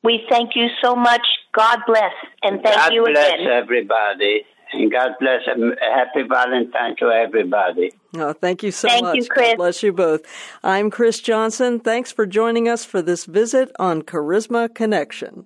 We 0.04 0.26
thank 0.30 0.52
you 0.56 0.68
so 0.82 0.96
much. 0.96 1.22
God 1.54 1.80
bless. 1.86 2.14
And 2.44 2.62
thank 2.64 2.78
God 2.78 2.94
you 2.94 3.04
bless 3.04 3.34
again. 3.34 3.48
everybody. 3.48 4.46
And 4.74 4.92
God 4.92 5.12
bless. 5.20 5.46
them. 5.46 5.74
Happy 5.82 6.24
Valentine 6.28 6.96
to 6.98 7.10
everybody. 7.10 7.92
Oh, 8.16 8.34
thank 8.34 8.64
you 8.64 8.72
so 8.72 8.88
thank 8.88 9.04
much. 9.04 9.18
You, 9.18 9.26
Chris. 9.26 9.50
God 9.50 9.58
bless 9.58 9.84
you 9.84 9.94
both. 9.94 10.22
I'm 10.64 10.90
Chris 10.90 11.20
Johnson. 11.20 11.80
Thanks 11.80 12.12
for 12.12 12.26
joining 12.26 12.68
us 12.70 12.86
for 12.86 13.02
this 13.02 13.26
visit 13.26 13.72
on 13.80 14.02
Charisma 14.02 14.74
Connection. 14.74 15.46